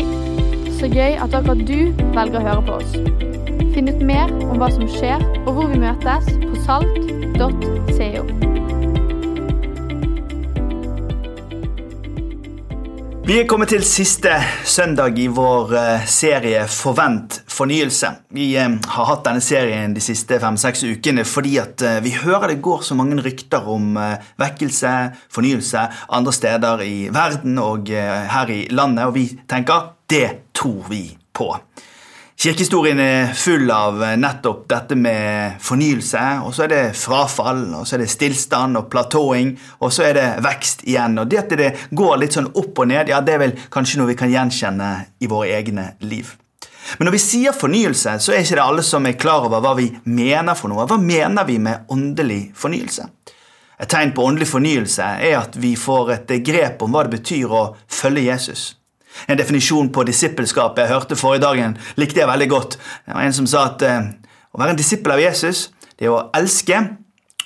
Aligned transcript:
Hei! 0.00 0.06
Så 0.78 0.88
gøy 0.88 1.18
at 1.20 1.34
akkurat 1.36 1.60
du 1.68 1.90
velger 2.14 2.40
å 2.40 2.44
høre 2.46 2.62
på 2.64 2.78
oss. 2.78 2.94
Finn 3.74 3.90
ut 3.90 4.00
mer 4.00 4.32
om 4.46 4.56
hva 4.56 4.70
som 4.72 4.88
skjer, 4.88 5.20
og 5.44 5.52
hvor 5.58 5.68
vi 5.68 5.80
møtes 5.82 6.30
på 6.40 6.62
salt.co. 6.64 8.24
Vi 13.30 13.36
er 13.38 13.44
kommet 13.46 13.70
til 13.70 13.84
siste 13.86 14.32
søndag 14.66 15.20
i 15.22 15.28
vår 15.30 15.74
eh, 15.78 16.06
serie 16.10 16.64
Forvent 16.66 17.36
fornyelse. 17.52 18.08
Vi 18.34 18.48
eh, 18.58 18.72
har 18.96 19.06
hatt 19.06 19.22
denne 19.28 19.44
serien 19.44 19.94
de 19.94 20.02
siste 20.02 20.40
fem-seks 20.42 20.82
ukene 20.88 21.22
fordi 21.28 21.54
at 21.62 21.84
eh, 21.86 22.00
vi 22.02 22.16
hører 22.16 22.50
det 22.50 22.58
går 22.64 22.82
så 22.88 22.96
mange 22.98 23.20
rykter 23.22 23.70
om 23.70 23.94
vekkelse, 24.40 24.96
fornyelse 25.30 25.86
andre 26.10 26.34
steder 26.34 26.82
i 26.88 26.98
verden 27.14 27.62
og 27.62 27.94
her 27.94 28.50
i 28.50 28.64
landet, 28.74 29.06
og 29.06 29.14
vi 29.14 29.28
tenker 29.46 29.92
det 30.10 30.52
tror 30.56 30.84
vi 30.90 31.04
på. 31.32 31.54
Kirkehistorien 32.40 32.96
er 33.04 33.34
full 33.36 33.68
av 33.68 33.98
nettopp 34.16 34.62
dette 34.72 34.96
med 34.96 35.58
fornyelse. 35.60 36.20
Og 36.46 36.54
så 36.56 36.64
er 36.64 36.70
det 36.72 36.84
frafall, 36.96 37.66
og 37.76 37.84
så 37.84 37.98
er 37.98 38.00
det 38.00 38.14
stillstand 38.14 38.80
og 38.80 38.86
platåing, 38.88 39.50
og 39.84 39.92
så 39.92 40.06
er 40.08 40.16
det 40.16 40.28
vekst 40.46 40.86
igjen. 40.88 41.18
Og 41.20 41.28
det 41.28 41.42
at 41.42 41.52
det 41.60 41.68
går 41.92 42.16
litt 42.22 42.38
sånn 42.38 42.48
opp 42.54 42.80
og 42.80 42.88
ned, 42.88 43.12
ja, 43.12 43.20
det 43.20 43.34
er 43.36 43.42
vel 43.44 43.52
kanskje 43.68 44.00
noe 44.00 44.08
vi 44.08 44.16
kan 44.22 44.32
gjenkjenne 44.32 44.88
i 45.20 45.28
våre 45.28 45.52
egne 45.58 45.90
liv. 46.00 46.32
Men 46.96 47.10
når 47.10 47.18
vi 47.18 47.22
sier 47.26 47.60
fornyelse, 47.60 48.16
så 48.24 48.32
er 48.32 48.40
ikke 48.40 48.56
det 48.56 48.64
alle 48.64 48.88
som 48.88 49.04
er 49.04 49.20
klar 49.20 49.44
over 49.44 49.60
hva 49.60 49.76
vi 49.76 49.90
mener 50.08 50.56
for 50.56 50.72
noe. 50.72 50.88
Hva 50.88 50.96
mener 50.96 51.44
vi 51.44 51.60
med 51.60 51.92
åndelig 51.92 52.40
fornyelse? 52.56 53.04
Et 53.80 53.88
tegn 53.88 54.16
på 54.16 54.24
åndelig 54.24 54.48
fornyelse 54.48 55.12
er 55.28 55.38
at 55.44 55.60
vi 55.60 55.76
får 55.76 56.16
et 56.16 56.36
grep 56.44 56.80
om 56.80 56.96
hva 56.96 57.04
det 57.04 57.18
betyr 57.20 57.52
å 57.52 57.64
følge 57.84 58.30
Jesus. 58.32 58.70
En 59.28 59.38
definisjon 59.38 59.90
på 59.92 60.04
disippelskap 60.08 60.78
jeg 60.78 60.90
hørte 60.90 61.18
forrige 61.18 61.44
dagen, 61.44 61.76
likte 62.00 62.22
jeg 62.22 62.30
veldig 62.30 62.48
godt. 62.50 62.78
Det 63.06 63.14
var 63.14 63.26
En 63.26 63.36
som 63.36 63.48
sa 63.50 63.66
at 63.72 63.82
eh, 63.86 64.10
å 64.52 64.60
være 64.60 64.74
en 64.74 64.80
disippel 64.80 65.14
av 65.14 65.22
Jesus, 65.22 65.68
det 65.98 66.08
er 66.08 66.14
å 66.14 66.28
elske 66.36 66.78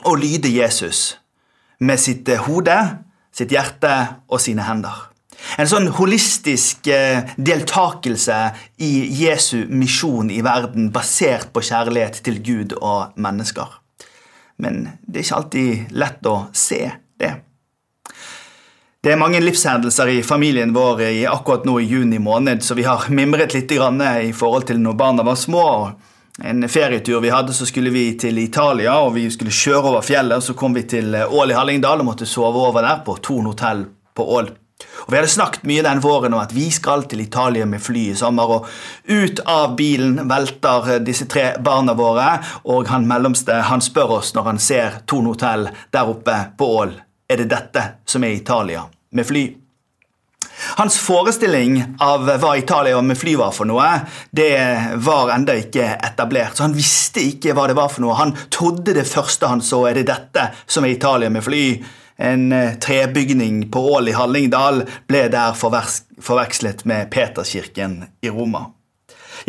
og 0.05 0.20
lyde 0.20 0.52
Jesus 0.52 1.16
med 1.80 2.00
sitt 2.00 2.28
eh, 2.28 2.42
hode, 2.47 2.77
sitt 3.34 3.52
hjerte 3.52 3.94
og 4.28 4.41
sine 4.42 4.66
hender. 4.69 5.08
En 5.61 5.69
sånn 5.69 5.91
holistisk 5.98 6.89
eh, 6.92 7.27
deltakelse 7.36 8.39
i 8.83 8.92
Jesu 9.20 9.64
misjon 9.69 10.30
i 10.33 10.41
verden 10.44 10.91
basert 10.94 11.50
på 11.55 11.64
kjærlighet 11.64 12.22
til 12.24 12.41
Gud 12.44 12.77
og 12.80 13.17
mennesker. 13.20 13.80
Men 14.62 14.84
det 15.02 15.20
er 15.20 15.27
ikke 15.27 15.41
alltid 15.41 15.98
lett 15.98 16.30
å 16.30 16.36
se 16.55 16.80
det. 17.20 17.34
Det 19.05 19.12
er 19.12 19.19
mange 19.20 19.36
livshendelser 19.42 20.08
i 20.08 20.22
familien 20.24 20.70
vår 20.72 21.00
i 21.05 21.27
akkurat 21.28 21.66
nå 21.69 21.74
i 21.77 21.84
juni 21.84 22.16
måned, 22.19 22.62
så 22.64 22.72
vi 22.74 22.86
har 22.88 23.02
mimret 23.12 23.52
litt 23.52 23.72
i 23.72 24.33
forhold 24.33 24.64
til 24.64 24.80
når 24.80 24.96
barna 24.96 25.22
var 25.22 25.36
små. 25.36 25.91
En 26.41 26.64
ferietur 26.69 27.20
vi 27.20 27.28
hadde, 27.28 27.52
så 27.52 27.66
skulle 27.69 27.92
vi 27.92 28.14
til 28.16 28.38
Italia, 28.38 28.94
og 29.05 29.12
vi 29.19 29.27
skulle 29.30 29.52
kjøre 29.52 29.91
over 29.91 30.00
fjellet. 30.00 30.41
Så 30.41 30.56
kom 30.56 30.72
vi 30.72 30.86
til 30.88 31.12
Ål 31.20 31.52
i 31.52 31.58
Hallingdal 31.58 32.00
og 32.00 32.08
måtte 32.08 32.24
sove 32.24 32.64
over 32.64 32.80
der 32.80 33.05
på 33.05 33.19
Thon 33.20 33.52
hotell 33.52 33.84
på 34.16 34.30
Ål. 34.38 34.48
Og 35.05 35.12
Vi 35.12 35.20
hadde 35.20 35.36
snakket 35.36 35.68
mye 35.68 35.84
den 35.84 36.00
våren 36.00 36.33
om 36.33 36.41
at 36.41 36.56
vi 36.56 36.70
skal 36.72 37.05
til 37.05 37.20
Italia 37.20 37.68
med 37.68 37.84
fly 37.84 38.08
i 38.08 38.16
sommer. 38.16 38.56
og 38.56 38.66
Ut 39.05 39.41
av 39.44 39.77
bilen 39.77 40.30
velter 40.33 41.05
disse 41.05 41.28
tre 41.28 41.58
barna 41.61 41.92
våre, 41.92 42.39
og 42.64 42.89
han 42.89 43.05
mellomste 43.05 43.66
han 43.68 43.84
spør 43.84 44.22
oss 44.22 44.33
når 44.33 44.55
han 44.55 44.58
ser 44.58 45.02
Thon 45.05 45.28
hotell 45.28 45.68
der 45.92 46.08
oppe 46.08 46.46
på 46.56 46.77
Ål 46.80 47.02
er 47.28 47.42
det 47.42 47.50
dette 47.53 47.84
som 48.06 48.25
er 48.25 48.36
Italia 48.36 48.84
med 49.14 49.27
fly. 49.27 49.44
Hans 50.77 50.98
forestilling 50.98 51.97
av 52.00 52.28
hva 52.41 52.53
Italia 52.58 53.00
med 53.03 53.19
fly 53.19 53.34
var 53.36 53.53
for 53.55 53.69
noe, 53.69 53.89
det 54.30 54.55
var 55.03 55.33
enda 55.34 55.56
ikke 55.58 55.86
etablert. 55.97 56.56
Så 56.56 56.69
Han 56.69 56.77
visste 56.77 57.25
ikke 57.25 57.55
hva 57.56 57.67
det 57.70 57.77
var 57.78 57.91
for 57.92 58.05
noe. 58.05 58.17
Han 58.19 58.35
trodde 58.55 58.95
det 58.96 59.07
første 59.08 59.51
han 59.51 59.62
så, 59.64 59.85
er 59.89 59.98
det 59.98 60.08
dette 60.12 60.51
som 60.67 60.86
er 60.86 60.95
Italia 60.95 61.30
med 61.30 61.45
fly. 61.45 61.67
En 62.17 62.52
eh, 62.55 62.77
trebygning 62.79 63.64
på 63.74 63.80
Ål 63.96 64.12
i 64.12 64.14
Hallingdal 64.14 64.85
ble 65.11 65.27
der 65.33 65.56
forvekslet 65.58 66.85
med 66.86 67.11
Peterskirken 67.11 68.05
i 68.23 68.30
Roma. 68.30 68.68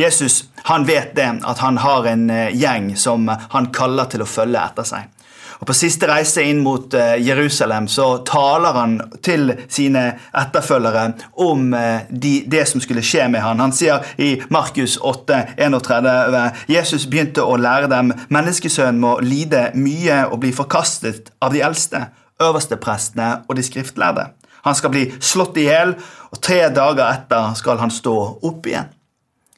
Jesus 0.02 0.48
han 0.66 0.88
vet 0.90 1.14
det, 1.16 1.28
at 1.46 1.62
han 1.62 1.78
har 1.78 2.08
en 2.10 2.30
eh, 2.34 2.56
gjeng 2.58 2.96
som 2.98 3.30
han 3.30 3.70
kaller 3.74 4.10
til 4.10 4.26
å 4.26 4.30
følge 4.30 4.64
etter 4.66 4.88
seg. 4.90 5.12
Og 5.60 5.68
På 5.68 5.76
siste 5.78 6.08
reise 6.10 6.44
inn 6.44 6.62
mot 6.64 6.94
eh, 6.94 7.16
Jerusalem 7.24 7.88
så 7.92 8.08
taler 8.28 8.76
han 8.76 8.98
til 9.24 9.54
sine 9.72 10.06
etterfølgere 10.36 11.06
om 11.46 11.74
eh, 11.74 12.08
de, 12.10 12.34
det 12.52 12.66
som 12.70 12.84
skulle 12.84 13.04
skje 13.06 13.30
med 13.32 13.44
han. 13.46 13.64
Han 13.64 13.76
sier 13.76 14.04
i 14.22 14.36
Markus 14.54 14.98
8, 14.98 15.42
31 15.58 16.66
Jesus 16.72 17.08
begynte 17.12 17.46
å 17.46 17.58
lære 17.60 17.92
dem 17.92 18.12
menneskesønnen 18.34 19.02
må 19.02 19.18
lide 19.24 19.70
mye 19.80 20.26
og 20.30 20.42
bli 20.44 20.52
forkastet 20.56 21.32
av 21.44 21.56
de 21.56 21.64
eldste, 21.66 22.08
øversteprestene 22.44 23.46
og 23.48 23.56
de 23.56 23.64
skriftlærde. 23.66 24.30
Han 24.66 24.76
skal 24.76 24.92
bli 24.92 25.06
slått 25.22 25.60
i 25.62 25.68
hjel, 25.68 25.94
og 26.34 26.42
tre 26.44 26.64
dager 26.74 27.06
etter 27.06 27.54
skal 27.60 27.78
han 27.80 27.94
stå 27.94 28.16
opp 28.44 28.66
igjen. 28.66 28.90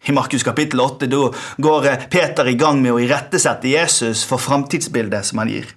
I 0.08 0.14
Markus 0.16 0.44
kapittel 0.44 0.80
8 0.84 1.08
går 1.64 1.88
eh, 1.88 2.06
Peter 2.12 2.48
i 2.48 2.56
gang 2.60 2.80
med 2.84 2.94
å 2.96 3.02
irettesette 3.02 3.72
Jesus 3.72 4.24
for 4.28 4.40
framtidsbildet 4.40 5.28
som 5.28 5.42
han 5.42 5.52
gir. 5.52 5.74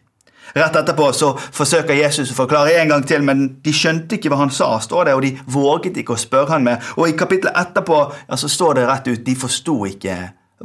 Rett 0.54 0.76
etterpå 0.76 1.10
så 1.14 1.32
forsøker 1.38 1.98
Jesus 1.98 2.32
å 2.32 2.38
forklare 2.38 2.74
en 2.80 2.94
gang 2.94 3.06
til, 3.06 3.24
men 3.26 3.46
de 3.64 3.74
skjønte 3.74 4.18
ikke 4.18 4.32
hva 4.32 4.42
han 4.42 4.54
sa, 4.54 4.72
står 4.82 5.10
det, 5.10 5.16
og 5.16 5.26
de 5.26 5.34
våget 5.50 6.00
ikke 6.02 6.16
å 6.16 6.20
spørre 6.20 6.56
han 6.56 6.66
med. 6.66 6.92
Og 6.98 7.10
i 7.10 7.18
kapittelet 7.18 7.58
etterpå 7.60 8.00
ja, 8.26 8.38
så 8.40 8.50
står 8.50 8.80
det 8.80 8.88
rett 8.90 9.10
ut 9.12 9.26
de 9.26 9.36
forsto 9.38 9.76
ikke 9.90 10.16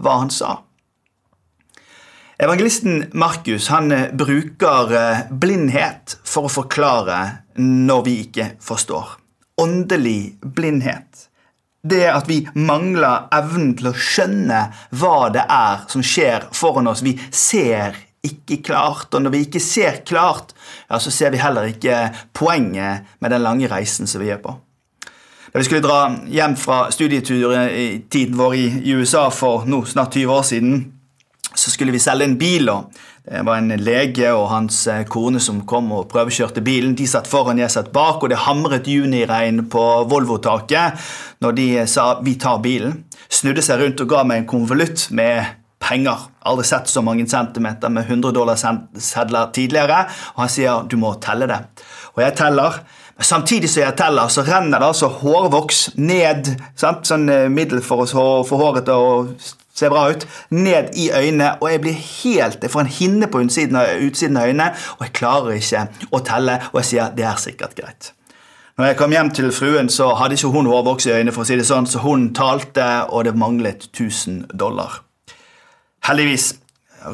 hva 0.01 0.21
han 0.23 0.33
sa. 0.33 0.57
Evangelisten 2.37 3.05
Markus 3.13 3.69
han 3.71 3.91
eh, 3.95 4.09
bruker 4.11 4.91
eh, 4.91 5.19
blindhet 5.31 6.17
for 6.27 6.49
å 6.49 6.51
forklare 6.51 7.19
når 7.61 8.01
vi 8.07 8.15
ikke 8.25 8.49
forstår. 8.63 9.13
Åndelig 9.63 10.35
blindhet. 10.43 11.29
Det 11.85 12.03
at 12.11 12.27
vi 12.27 12.41
mangler 12.57 13.29
evnen 13.35 13.71
til 13.79 13.91
å 13.91 13.95
skjønne 13.95 14.65
hva 14.99 15.29
det 15.31 15.45
er 15.47 15.85
som 15.87 16.03
skjer 16.03 16.49
foran 16.51 16.89
oss. 16.91 17.05
Vi 17.05 17.13
ser 17.31 17.95
ikke 18.27 18.61
klart. 18.65 19.13
Og 19.13 19.23
når 19.23 19.33
vi 19.33 19.43
ikke 19.45 19.63
ser 19.63 20.01
klart, 20.07 20.53
ja, 20.89 20.99
så 20.99 21.13
ser 21.13 21.33
vi 21.33 21.41
heller 21.41 21.69
ikke 21.71 22.09
poenget 22.33 23.17
med 23.19 23.35
den 23.35 23.45
lange 23.45 23.69
reisen 23.71 24.09
som 24.09 24.23
vi 24.23 24.33
er 24.33 24.41
på. 24.43 24.57
Da 25.55 25.61
vi 25.61 25.67
skulle 25.69 25.85
dra 25.85 26.09
hjem 26.27 26.57
fra 26.59 26.89
studieturen 26.91 27.69
i 27.71 27.87
tiden 28.11 28.35
vår 28.35 28.55
i 28.59 28.95
USA 28.97 29.29
for 29.31 29.63
nå 29.63 29.85
snart 29.87 30.17
20 30.17 30.33
år 30.35 30.43
siden, 30.43 30.73
så 31.55 31.71
skulle 31.71 31.95
vi 31.95 32.01
selge 32.03 32.27
en 32.27 32.37
bil. 32.37 32.69
og 32.69 32.91
Det 33.23 33.45
var 33.47 33.61
en 33.61 33.71
lege 33.79 34.33
og 34.35 34.49
hans 34.51 34.81
eh, 34.91 35.05
kone 35.07 35.39
som 35.39 35.63
kom 35.65 35.93
og 35.95 36.09
prøvekjørte 36.11 36.61
bilen. 36.61 36.97
De 36.99 37.07
satt 37.07 37.29
foran, 37.31 37.61
jeg 37.61 37.71
satt 37.71 37.93
bak, 37.95 38.19
og 38.19 38.29
det 38.29 38.43
hamret 38.43 38.87
juniregn 38.91 39.69
på 39.71 39.85
Volvo-taket 40.11 40.99
når 41.41 41.51
de 41.51 41.67
sa 41.87 42.19
'vi 42.21 42.35
tar 42.35 42.59
bilen'. 42.59 43.03
Snudde 43.29 43.61
seg 43.61 43.79
rundt 43.79 44.01
og 44.01 44.09
ga 44.09 44.23
meg 44.23 44.37
en 44.37 44.47
konvolutt 44.47 45.07
med 45.11 45.45
penger. 45.85 46.27
Aldri 46.49 46.65
sett 46.67 46.89
så 46.89 47.03
mange 47.05 47.27
centimeter 47.29 47.93
med 47.93 48.09
100 48.09 48.33
dollar-sedler 48.35 49.51
tidligere. 49.55 50.05
Og 50.35 50.45
han 50.45 50.53
sier 50.53 50.87
du 50.89 50.97
må 51.01 51.15
telle 51.23 51.49
det. 51.51 51.61
Og 52.15 52.23
jeg 52.25 52.37
teller. 52.41 52.79
Men 53.15 53.27
samtidig 53.29 53.69
som 53.71 53.85
jeg 53.85 53.95
teller, 53.99 54.31
så 54.31 54.43
renner 54.43 54.81
det 54.81 54.89
altså 54.89 55.11
hårvoks 55.21 55.85
ned. 55.95 56.49
Sant? 56.79 57.05
Sånn 57.07 57.29
eh, 57.31 57.45
middel 57.51 57.83
for 57.85 58.03
å 58.03 58.41
få 58.47 58.59
håret 58.59 58.89
til 58.89 59.05
å 59.05 59.21
se 59.75 59.89
bra 59.91 60.09
ut. 60.11 60.25
Ned 60.55 60.91
i 60.99 61.07
øynene. 61.13 61.53
Og 61.61 61.71
jeg 61.71 61.83
blir 61.85 61.95
helt, 62.01 62.59
jeg 62.63 62.73
får 62.73 62.85
en 62.85 62.93
hinne 62.97 63.31
på 63.31 63.45
utsiden 63.45 63.79
av, 63.79 63.93
utsiden 64.03 64.41
av 64.41 64.49
øynene, 64.49 64.73
og 64.97 65.07
jeg 65.07 65.15
klarer 65.21 65.57
ikke 65.59 65.87
å 66.11 66.21
telle. 66.27 66.59
Og 66.73 66.81
jeg 66.81 66.91
sier 66.91 67.15
det 67.15 67.27
er 67.29 67.41
sikkert 67.41 67.79
greit. 67.79 68.11
Når 68.75 68.89
jeg 68.89 68.99
kom 68.99 69.13
hjem 69.15 69.29
til 69.31 69.53
fruen, 69.55 69.87
så 69.87 70.09
hadde 70.19 70.35
ikke 70.35 70.51
hun 70.51 70.67
hårvoks 70.67 71.07
i 71.07 71.13
øynene, 71.15 71.31
for 71.31 71.45
å 71.45 71.47
si 71.47 71.55
det 71.55 71.67
sånn, 71.67 71.87
så 71.87 72.03
hun 72.03 72.33
talte, 72.35 73.05
og 73.07 73.23
det 73.23 73.37
manglet 73.39 73.87
1000 73.93 74.49
dollar. 74.51 74.99
Heldigvis 76.05 76.53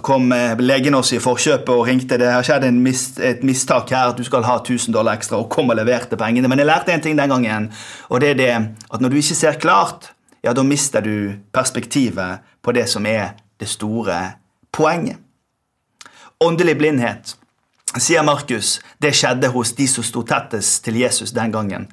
kom 0.04 0.32
eh, 0.32 0.58
legen 0.60 0.96
oss 0.96 1.14
i 1.14 1.20
forkjøpet 1.20 1.72
og 1.72 1.86
ringte. 1.88 2.18
Det 2.20 2.32
har 2.32 2.44
skjedd 2.44 2.66
et 2.68 3.44
mistak 3.48 3.92
her, 3.92 4.12
at 4.12 4.20
du 4.20 4.24
skal 4.28 4.44
ha 4.48 4.58
1000 4.60 4.96
dollar 4.96 5.20
ekstra, 5.20 5.40
og 5.40 5.50
kom 5.52 5.72
og 5.72 5.80
leverte 5.80 6.20
pengene. 6.20 6.50
Men 6.52 6.60
jeg 6.60 6.68
lærte 6.68 6.94
en 6.94 7.04
ting 7.04 7.20
den 7.20 7.32
gangen, 7.32 7.70
og 8.10 8.24
det 8.24 8.34
er 8.34 8.40
det 8.40 8.52
at 8.92 9.02
når 9.02 9.12
du 9.12 9.20
ikke 9.20 9.38
ser 9.38 9.60
klart, 9.60 10.12
ja, 10.44 10.54
da 10.54 10.64
mister 10.66 11.04
du 11.06 11.38
perspektivet 11.54 12.42
på 12.62 12.74
det 12.76 12.88
som 12.90 13.06
er 13.06 13.36
det 13.62 13.70
store 13.70 14.18
poenget. 14.74 15.20
Åndelig 16.42 16.74
blindhet, 16.80 17.36
sier 17.96 18.26
Markus, 18.26 18.80
det 19.00 19.14
skjedde 19.14 19.52
hos 19.54 19.76
de 19.78 19.86
som 19.88 20.04
sto 20.04 20.24
tettest 20.26 20.82
til 20.84 20.98
Jesus 20.98 21.36
den 21.38 21.54
gangen. 21.54 21.86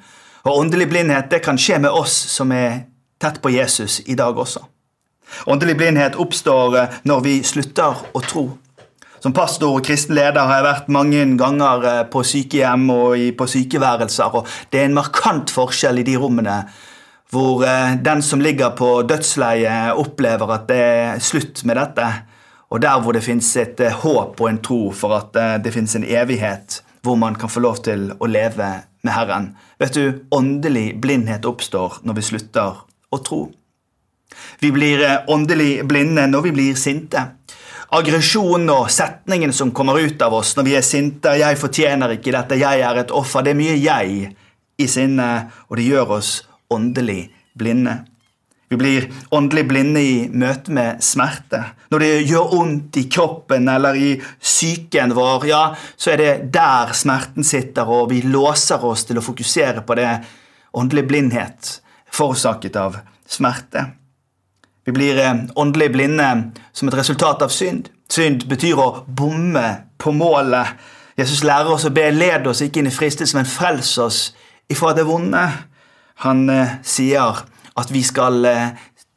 Og 0.47 0.57
åndelig 0.63 0.89
blindhet 0.89 1.29
det 1.31 1.43
kan 1.45 1.59
skje 1.59 1.77
med 1.83 1.93
oss 1.93 2.15
som 2.33 2.51
er 2.55 2.89
tett 3.21 3.37
på 3.43 3.51
Jesus 3.53 3.99
i 4.07 4.17
dag 4.17 4.35
også. 4.35 4.63
Åndelig 5.45 5.77
blindhet 5.77 6.17
oppstår 6.19 6.77
eh, 6.77 6.97
når 7.07 7.23
vi 7.25 7.35
slutter 7.45 8.03
å 8.13 8.21
tro. 8.25 8.45
Som 9.19 9.35
pastor 9.35 9.75
og 9.75 9.83
kristen 9.83 10.15
leder 10.15 10.47
har 10.47 10.59
jeg 10.59 10.67
vært 10.67 10.91
mange 10.95 11.23
ganger 11.39 11.87
eh, 11.89 12.03
på 12.11 12.23
sykehjem 12.25 12.87
og 12.93 13.25
på 13.39 13.49
sykeværelser, 13.53 14.39
og 14.39 14.47
det 14.71 14.81
er 14.81 14.89
en 14.89 14.97
markant 14.99 15.51
forskjell 15.53 16.01
i 16.01 16.07
de 16.07 16.17
rommene. 16.19 16.63
hvor 17.29 17.63
eh, 17.63 17.95
den 18.01 18.21
som 18.25 18.41
ligger 18.41 18.75
på 18.75 19.03
dødsleiet, 19.03 19.93
opplever 19.93 20.49
at 20.55 20.67
det 20.67 20.81
er 20.81 21.19
slutt 21.19 21.63
med 21.63 21.77
dette. 21.77 22.07
Og 22.69 22.81
der 22.81 23.01
hvor 23.01 23.13
det 23.13 23.23
fins 23.23 23.55
et 23.57 23.79
håp 24.01 24.41
og 24.41 24.49
en 24.49 24.61
tro 24.61 24.91
for 24.91 25.15
at 25.17 25.61
det 25.63 25.73
fins 25.73 25.95
en 25.95 26.05
evighet 26.05 26.83
hvor 27.01 27.15
man 27.17 27.35
kan 27.35 27.49
få 27.49 27.63
lov 27.65 27.79
til 27.81 28.11
å 28.19 28.29
leve 28.29 28.67
med 29.01 29.13
Herren. 29.13 29.55
Vet 29.79 29.95
du, 29.95 30.25
Åndelig 30.31 30.99
blindhet 31.01 31.45
oppstår 31.49 32.01
når 32.03 32.19
vi 32.19 32.27
slutter 32.29 32.83
å 33.09 33.21
tro. 33.25 33.47
Vi 34.59 34.71
blir 34.71 35.03
åndelig 35.27 35.85
blinde 35.87 36.27
når 36.27 36.41
vi 36.41 36.51
blir 36.51 36.75
sinte. 36.79 37.25
Aggresjon 37.89 38.69
og 38.69 38.91
setningen 38.93 39.53
som 39.53 39.71
kommer 39.73 39.97
ut 39.97 40.21
av 40.21 40.35
oss 40.37 40.53
når 40.57 40.67
vi 40.67 40.75
er 40.77 40.85
sinte. 40.85 41.33
'Jeg 41.39 41.57
fortjener 41.57 42.13
ikke 42.17 42.35
dette. 42.35 42.59
Jeg 42.59 42.81
er 42.85 43.01
et 43.01 43.11
offer.' 43.11 43.43
Det 43.43 43.51
er 43.51 43.61
mye 43.61 43.79
'jeg' 43.79 44.35
i 44.77 44.87
sinnet, 44.87 45.49
og 45.69 45.77
det 45.77 45.89
gjør 45.89 46.15
oss 46.19 46.47
åndelig 46.69 47.29
blinde. 47.57 48.05
Vi 48.69 48.77
blir 48.77 49.07
åndelig 49.31 49.67
blinde 49.67 50.01
i 50.01 50.29
møte 50.29 50.71
med 50.71 51.01
smerte. 51.01 51.63
Når 51.89 51.99
det 51.99 52.27
gjør 52.29 52.51
vondt 52.51 52.97
i 53.01 53.07
kroppen 53.09 53.67
eller 53.67 53.97
i 53.97 54.11
psyken 54.21 55.15
vår, 55.17 55.47
ja, 55.49 55.61
så 55.97 56.11
er 56.13 56.17
det 56.21 56.53
der 56.53 56.93
smerten 56.93 57.43
sitter, 57.43 57.89
og 57.89 58.11
vi 58.11 58.21
låser 58.21 58.85
oss 58.85 59.07
til 59.09 59.17
å 59.17 59.25
fokusere 59.25 59.81
på 59.81 59.97
det 59.97 60.11
åndelig 60.77 61.07
blindhet 61.09 61.79
forårsaket 62.13 62.77
av 62.77 62.99
smerte. 63.25 63.87
Vi 64.89 64.93
blir 64.93 65.19
eh, 65.19 65.35
åndelig 65.55 65.91
blinde 65.91 66.51
som 66.73 66.87
et 66.89 66.95
resultat 66.97 67.43
av 67.45 67.51
synd. 67.53 67.91
Synd 68.09 68.47
betyr 68.49 68.79
å 68.81 69.03
bomme 69.05 69.61
på 70.01 70.09
målet. 70.17 70.71
Jesus 71.13 71.43
lærer 71.45 71.69
oss 71.69 71.85
å 71.85 71.91
be, 71.93 72.07
led 72.09 72.47
oss 72.49 72.63
ikke 72.65 72.81
inn 72.81 72.89
i 72.89 72.93
fristelse, 72.95 73.37
men 73.37 73.45
frels 73.45 73.91
oss 74.01 74.17
ifra 74.65 74.95
det 74.97 75.05
vonde. 75.05 75.43
Han 76.25 76.41
eh, 76.49 76.73
sier 76.81 77.43
at 77.77 77.93
vi 77.93 78.01
skal 78.01 78.41
eh, 78.49 78.71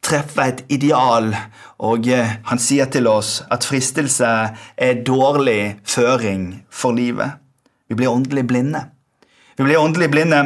treffe 0.05 0.45
et 0.45 0.61
ideal, 0.77 1.33
og 1.81 2.05
han 2.05 2.61
sier 2.61 2.93
til 2.93 3.09
oss 3.09 3.39
at 3.49 3.65
fristelse 3.65 4.29
er 4.77 5.01
dårlig 5.01 5.79
føring 5.89 6.51
for 6.69 6.93
livet. 6.93 7.41
Vi 7.89 7.97
blir 7.97 8.13
åndelig 8.13 8.45
blinde. 8.45 8.85
Vi 9.57 9.65
blir 9.65 9.81
åndelig 9.81 10.13
blinde 10.13 10.45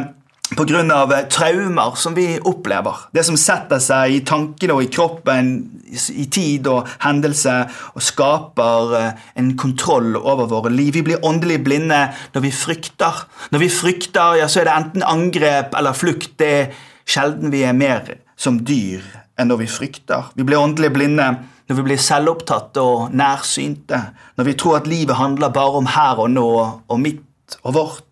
pga. 0.56 0.80
Eh, 0.82 1.26
traumer 1.28 1.96
som 1.96 2.14
vi 2.14 2.38
opplever. 2.40 3.08
Det 3.12 3.24
som 3.26 3.36
setter 3.36 3.82
seg 3.82 4.14
i 4.14 4.22
tankene 4.26 4.76
og 4.76 4.84
i 4.84 4.90
kroppen 4.92 5.52
i 5.88 6.26
tid 6.32 6.68
og 6.68 6.88
hendelse 7.04 7.54
og 7.94 8.04
skaper 8.04 9.14
en 9.40 9.54
kontroll 9.60 10.16
over 10.16 10.48
våre 10.50 10.72
liv. 10.72 10.94
Vi 10.94 11.04
blir 11.06 11.24
åndelig 11.24 11.62
blinde 11.64 12.00
når 12.34 12.44
vi 12.44 12.52
frykter. 12.52 13.24
Når 13.52 13.64
vi 13.64 13.70
frykter, 13.72 14.40
ja, 14.42 14.48
så 14.48 14.62
er 14.62 14.68
det 14.68 14.76
enten 14.76 15.06
angrep 15.06 15.76
eller 15.78 15.96
flukt. 15.96 16.36
Det 16.40 16.50
er 16.58 16.74
sjelden 17.08 17.52
vi 17.52 17.64
er 17.64 17.76
mer 17.76 18.18
som 18.38 18.60
dyr 18.64 19.04
enn 19.38 19.50
når 19.50 19.62
vi 19.62 19.70
frykter. 19.70 20.32
Vi 20.36 20.46
blir 20.46 20.60
åndelig 20.60 20.92
blinde 20.94 21.30
når 21.68 21.76
vi 21.76 21.84
blir 21.90 22.00
selvopptatte 22.00 22.80
og 22.80 23.14
nærsynte, 23.16 24.00
når 24.38 24.46
vi 24.48 24.56
tror 24.56 24.78
at 24.78 24.88
livet 24.88 25.18
handler 25.18 25.52
bare 25.52 25.82
om 25.82 25.88
her 25.92 26.20
og 26.22 26.30
nå 26.32 26.50
og 26.88 27.00
mitt 27.00 27.58
og 27.62 27.74
vårt. 27.76 28.07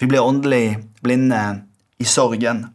Vi 0.00 0.06
blir 0.06 0.20
åndelig 0.24 0.78
blinde 1.00 1.60
i 1.98 2.04
sorgen. 2.04 2.66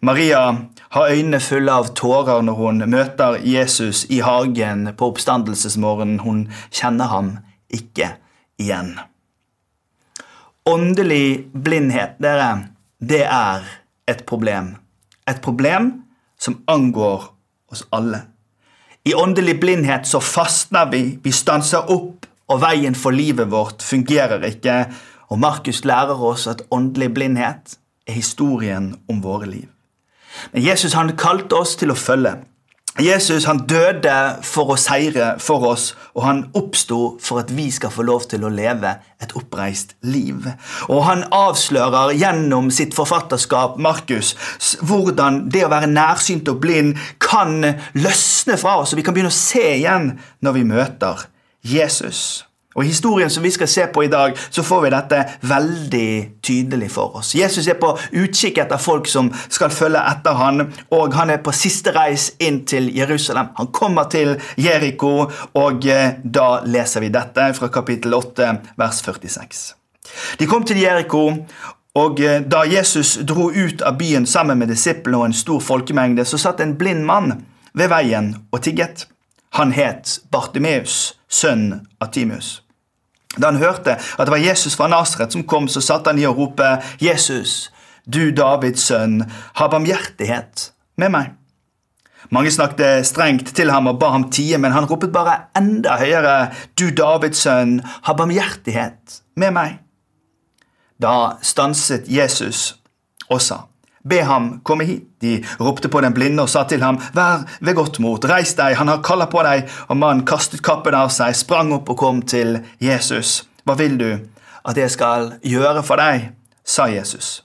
Maria 0.00 0.56
har 0.88 1.10
øynene 1.10 1.40
fulle 1.40 1.72
av 1.72 1.88
tårer 1.96 2.42
når 2.44 2.58
hun 2.60 2.84
møter 2.92 3.38
Jesus 3.40 4.04
i 4.12 4.20
hagen 4.20 4.90
på 4.92 5.08
oppstandelsesmorgenen. 5.08 6.20
Hun 6.20 6.44
kjenner 6.68 7.08
ham 7.08 7.30
ikke 7.72 8.12
igjen. 8.60 8.98
Åndelig 10.68 11.48
blindhet, 11.56 12.18
dere, 12.20 12.68
det 13.00 13.24
er 13.24 13.64
et 14.04 14.26
problem. 14.28 14.74
Et 15.24 15.40
problem 15.40 15.92
som 16.38 16.60
angår 16.68 17.30
oss 17.72 17.86
alle. 17.90 18.26
I 19.08 19.14
åndelig 19.16 19.56
blindhet 19.60 20.06
så 20.06 20.20
fastner 20.20 20.90
vi, 20.92 21.02
vi 21.22 21.32
stanser 21.32 21.88
opp, 21.88 22.26
og 22.48 22.60
veien 22.60 22.96
for 22.96 23.12
livet 23.12 23.48
vårt 23.52 23.84
fungerer 23.84 24.44
ikke. 24.48 24.82
Og 25.28 25.38
Markus 25.38 25.84
lærer 25.84 26.22
oss 26.24 26.46
at 26.46 26.62
åndelig 26.70 27.12
blindhet 27.14 27.78
er 28.08 28.12
historien 28.12 28.94
om 29.08 29.22
våre 29.22 29.46
liv. 29.46 29.68
Men 30.52 30.64
Jesus 30.64 30.94
han 30.96 31.16
kalte 31.16 31.56
oss 31.58 31.76
til 31.76 31.92
å 31.92 31.98
følge. 31.98 32.38
Jesus 32.98 33.44
han 33.46 33.60
døde 33.70 34.14
for 34.42 34.72
å 34.72 34.76
seire 34.80 35.36
for 35.42 35.62
oss, 35.68 35.92
og 36.18 36.24
han 36.24 36.40
oppsto 36.58 37.12
for 37.22 37.38
at 37.38 37.52
vi 37.54 37.68
skal 37.70 37.92
få 37.94 38.02
lov 38.02 38.26
til 38.30 38.42
å 38.42 38.50
leve 38.50 38.96
et 39.22 39.34
oppreist 39.38 39.94
liv. 40.02 40.48
Og 40.90 41.04
han 41.06 41.22
avslører 41.34 42.16
gjennom 42.18 42.72
sitt 42.74 42.96
forfatterskap, 42.98 43.78
Markus, 43.78 44.34
hvordan 44.82 45.44
det 45.52 45.62
å 45.68 45.70
være 45.70 45.92
nærsynt 45.92 46.50
og 46.50 46.58
blind 46.64 46.98
kan 47.22 47.60
løsne 47.94 48.58
fra 48.58 48.80
oss, 48.82 48.92
og 48.92 48.98
vi 48.98 49.06
kan 49.06 49.14
begynne 49.14 49.30
å 49.30 49.38
se 49.44 49.62
igjen 49.76 50.16
når 50.42 50.58
vi 50.58 50.66
møter 50.72 51.26
Jesus. 51.62 52.47
Og 52.76 52.84
I 52.84 52.88
historien 52.88 53.30
som 53.30 53.42
vi 53.42 53.50
skal 53.50 53.68
se 53.68 53.86
på 53.94 54.02
i 54.04 54.10
dag, 54.12 54.36
så 54.50 54.62
får 54.62 54.82
vi 54.84 54.90
dette 54.92 55.22
veldig 55.48 56.10
tydelig 56.44 56.90
for 56.92 57.16
oss. 57.16 57.32
Jesus 57.34 57.66
er 57.66 57.78
på 57.80 57.94
utkikk 57.96 58.60
etter 58.60 58.78
folk 58.78 59.08
som 59.08 59.30
skal 59.48 59.72
følge 59.72 60.02
etter 60.10 60.36
han, 60.36 60.66
og 60.92 61.16
han 61.16 61.32
er 61.32 61.40
på 61.42 61.54
siste 61.56 61.94
reis 61.96 62.28
inn 62.38 62.60
til 62.68 62.90
Jerusalem. 62.96 63.50
Han 63.56 63.72
kommer 63.72 64.10
til 64.12 64.36
Jeriko, 64.60 65.30
og 65.56 65.88
eh, 65.88 66.20
da 66.22 66.60
leser 66.68 67.06
vi 67.06 67.10
dette 67.14 67.48
fra 67.56 67.72
kapittel 67.72 68.14
8, 68.14 68.52
vers 68.76 69.02
46. 69.02 69.64
De 70.38 70.46
kom 70.46 70.68
til 70.68 70.82
Jeriko, 70.84 71.24
og 71.98 72.20
eh, 72.20 72.42
da 72.44 72.62
Jesus 72.68 73.16
dro 73.24 73.48
ut 73.50 73.82
av 73.82 73.98
byen 73.98 74.26
sammen 74.28 74.60
med 74.60 74.70
disiplene 74.70 75.22
og 75.22 75.30
en 75.30 75.36
stor 75.36 75.64
folkemengde, 75.64 76.28
så 76.28 76.38
satt 76.38 76.60
en 76.60 76.76
blind 76.78 77.06
mann 77.08 77.40
ved 77.72 77.88
veien 77.90 78.34
og 78.52 78.62
tigget. 78.62 79.08
Han 79.56 79.72
het 79.72 80.20
Bartimeus, 80.30 81.17
sønn 81.28 81.86
av 82.00 82.12
Timius. 82.12 82.62
Da 83.36 83.50
han 83.50 83.60
hørte 83.60 83.98
at 83.98 84.26
det 84.26 84.32
var 84.32 84.42
Jesus 84.42 84.76
fra 84.76 84.88
Nasaret 84.88 85.32
som 85.32 85.44
kom, 85.46 85.68
så 85.68 85.82
satte 85.84 86.10
han 86.10 86.18
i 86.18 86.26
å 86.26 86.34
rope, 86.34 86.78
'Jesus, 86.98 87.70
du 88.04 88.30
Davids 88.32 88.88
sønn, 88.88 89.22
ha 89.54 89.68
barmhjertighet 89.68 90.72
med 90.96 91.12
meg.' 91.12 91.34
Mange 92.30 92.50
snakket 92.50 93.06
strengt 93.06 93.54
til 93.56 93.70
ham 93.70 93.86
og 93.86 94.00
ba 94.00 94.10
ham 94.12 94.26
tie, 94.30 94.58
men 94.58 94.72
han 94.72 94.88
ropet 94.90 95.12
bare 95.12 95.48
enda 95.56 95.96
høyere, 96.00 96.50
'Du 96.76 96.90
Davids 96.90 97.44
sønn, 97.44 97.80
ha 98.02 98.12
barmhjertighet 98.12 99.22
med 99.36 99.52
meg.' 99.52 99.78
Da 100.98 101.38
stanset 101.42 102.08
Jesus 102.08 102.74
og 103.30 103.40
sa, 103.40 103.67
Be 104.04 104.22
ham 104.22 104.60
komme 104.62 104.84
hit. 104.84 105.04
De 105.20 105.44
ropte 105.58 105.88
på 105.90 106.00
den 106.00 106.14
blinde 106.14 106.44
og 106.44 106.50
sa 106.52 106.62
til 106.68 106.82
ham, 106.82 107.00
Vær 107.14 107.44
ved 107.60 107.74
godt 107.74 107.98
mot, 107.98 108.24
reis 108.24 108.54
deg, 108.54 108.76
han 108.78 108.88
har 108.88 109.02
kalla 109.02 109.26
på 109.26 109.42
deg. 109.42 109.66
Og 109.88 109.98
mannen 109.98 110.26
kastet 110.26 110.62
kappen 110.62 110.94
av 110.94 111.10
seg, 111.14 111.34
sprang 111.36 111.72
opp 111.74 111.90
og 111.90 111.98
kom 111.98 112.22
til 112.22 112.60
Jesus. 112.82 113.42
Hva 113.66 113.74
vil 113.78 113.98
du 113.98 114.10
at 114.68 114.78
jeg 114.78 114.94
skal 114.94 115.34
gjøre 115.42 115.82
for 115.82 116.00
deg? 116.00 116.32
sa 116.68 116.84
Jesus. 116.92 117.44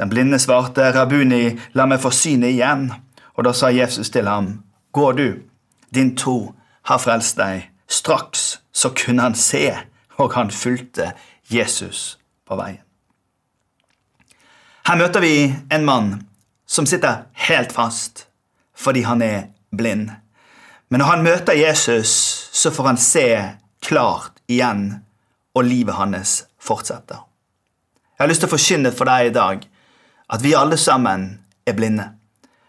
Den 0.00 0.08
blinde 0.08 0.38
svarte, 0.40 0.90
Rabuni, 0.92 1.58
la 1.76 1.84
meg 1.86 2.00
få 2.00 2.10
synet 2.12 2.54
igjen. 2.54 2.88
Og 3.36 3.44
da 3.44 3.52
sa 3.52 3.68
Jesus 3.72 4.10
til 4.10 4.28
ham, 4.28 4.62
Gå 4.92 5.12
du, 5.12 5.42
din 5.94 6.14
tro 6.16 6.54
har 6.88 7.00
frelst 7.02 7.36
deg. 7.36 7.68
Straks 7.88 8.58
så 8.72 8.90
kunne 8.96 9.22
han 9.22 9.36
se, 9.36 9.76
og 10.16 10.32
han 10.34 10.50
fulgte 10.50 11.12
Jesus 11.52 12.16
på 12.48 12.56
veien. 12.56 12.85
Her 14.86 14.94
møter 15.00 15.18
vi 15.18 15.50
en 15.74 15.82
mann 15.82 16.10
som 16.70 16.86
sitter 16.86 17.24
helt 17.48 17.72
fast 17.74 18.28
fordi 18.78 19.00
han 19.02 19.22
er 19.24 19.48
blind. 19.74 20.12
Men 20.88 21.02
når 21.02 21.08
han 21.10 21.24
møter 21.26 21.58
Jesus, 21.58 22.10
så 22.52 22.70
får 22.70 22.86
han 22.86 23.00
se 23.00 23.24
klart 23.82 24.38
igjen, 24.46 25.00
og 25.56 25.66
livet 25.66 25.96
hans 25.96 26.36
fortsetter. 26.62 27.24
Jeg 28.14 28.22
har 28.22 28.30
lyst 28.30 28.44
til 28.44 28.50
å 28.50 28.52
forkynne 28.52 28.92
for 28.94 29.10
deg 29.10 29.32
i 29.32 29.34
dag 29.34 29.66
at 30.36 30.44
vi 30.44 30.54
alle 30.54 30.78
sammen 30.78 31.26
er 31.66 31.74
blinde. 31.74 32.06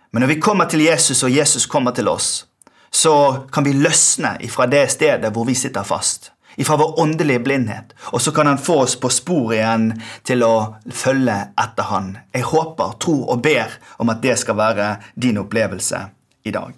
Men 0.10 0.26
når 0.26 0.34
vi 0.34 0.42
kommer 0.42 0.66
til 0.72 0.88
Jesus, 0.88 1.22
og 1.22 1.36
Jesus 1.36 1.70
kommer 1.70 1.94
til 1.94 2.10
oss, 2.10 2.48
så 2.90 3.46
kan 3.54 3.68
vi 3.68 3.78
løsne 3.78 4.40
ifra 4.48 4.66
det 4.66 4.88
stedet 4.96 5.30
hvor 5.36 5.46
vi 5.46 5.54
sitter 5.54 5.86
fast 5.86 6.32
ifra 6.58 6.78
vår 6.78 7.00
åndelige 7.00 7.40
blindhet, 7.46 7.94
og 8.12 8.22
så 8.22 8.32
kan 8.32 8.48
han 8.50 8.58
få 8.58 8.80
oss 8.82 8.96
på 9.00 9.10
sporet 9.14 9.60
igjen 9.60 9.88
til 10.26 10.44
å 10.44 10.54
følge 10.90 11.38
etter 11.54 11.90
han. 11.92 12.12
Jeg 12.34 12.50
håper, 12.50 12.98
tror 13.02 13.30
og 13.34 13.42
ber 13.46 13.78
om 14.02 14.10
at 14.10 14.24
det 14.26 14.38
skal 14.42 14.58
være 14.58 14.90
din 15.16 15.38
opplevelse 15.38 16.02
i 16.50 16.54
dag. 16.56 16.74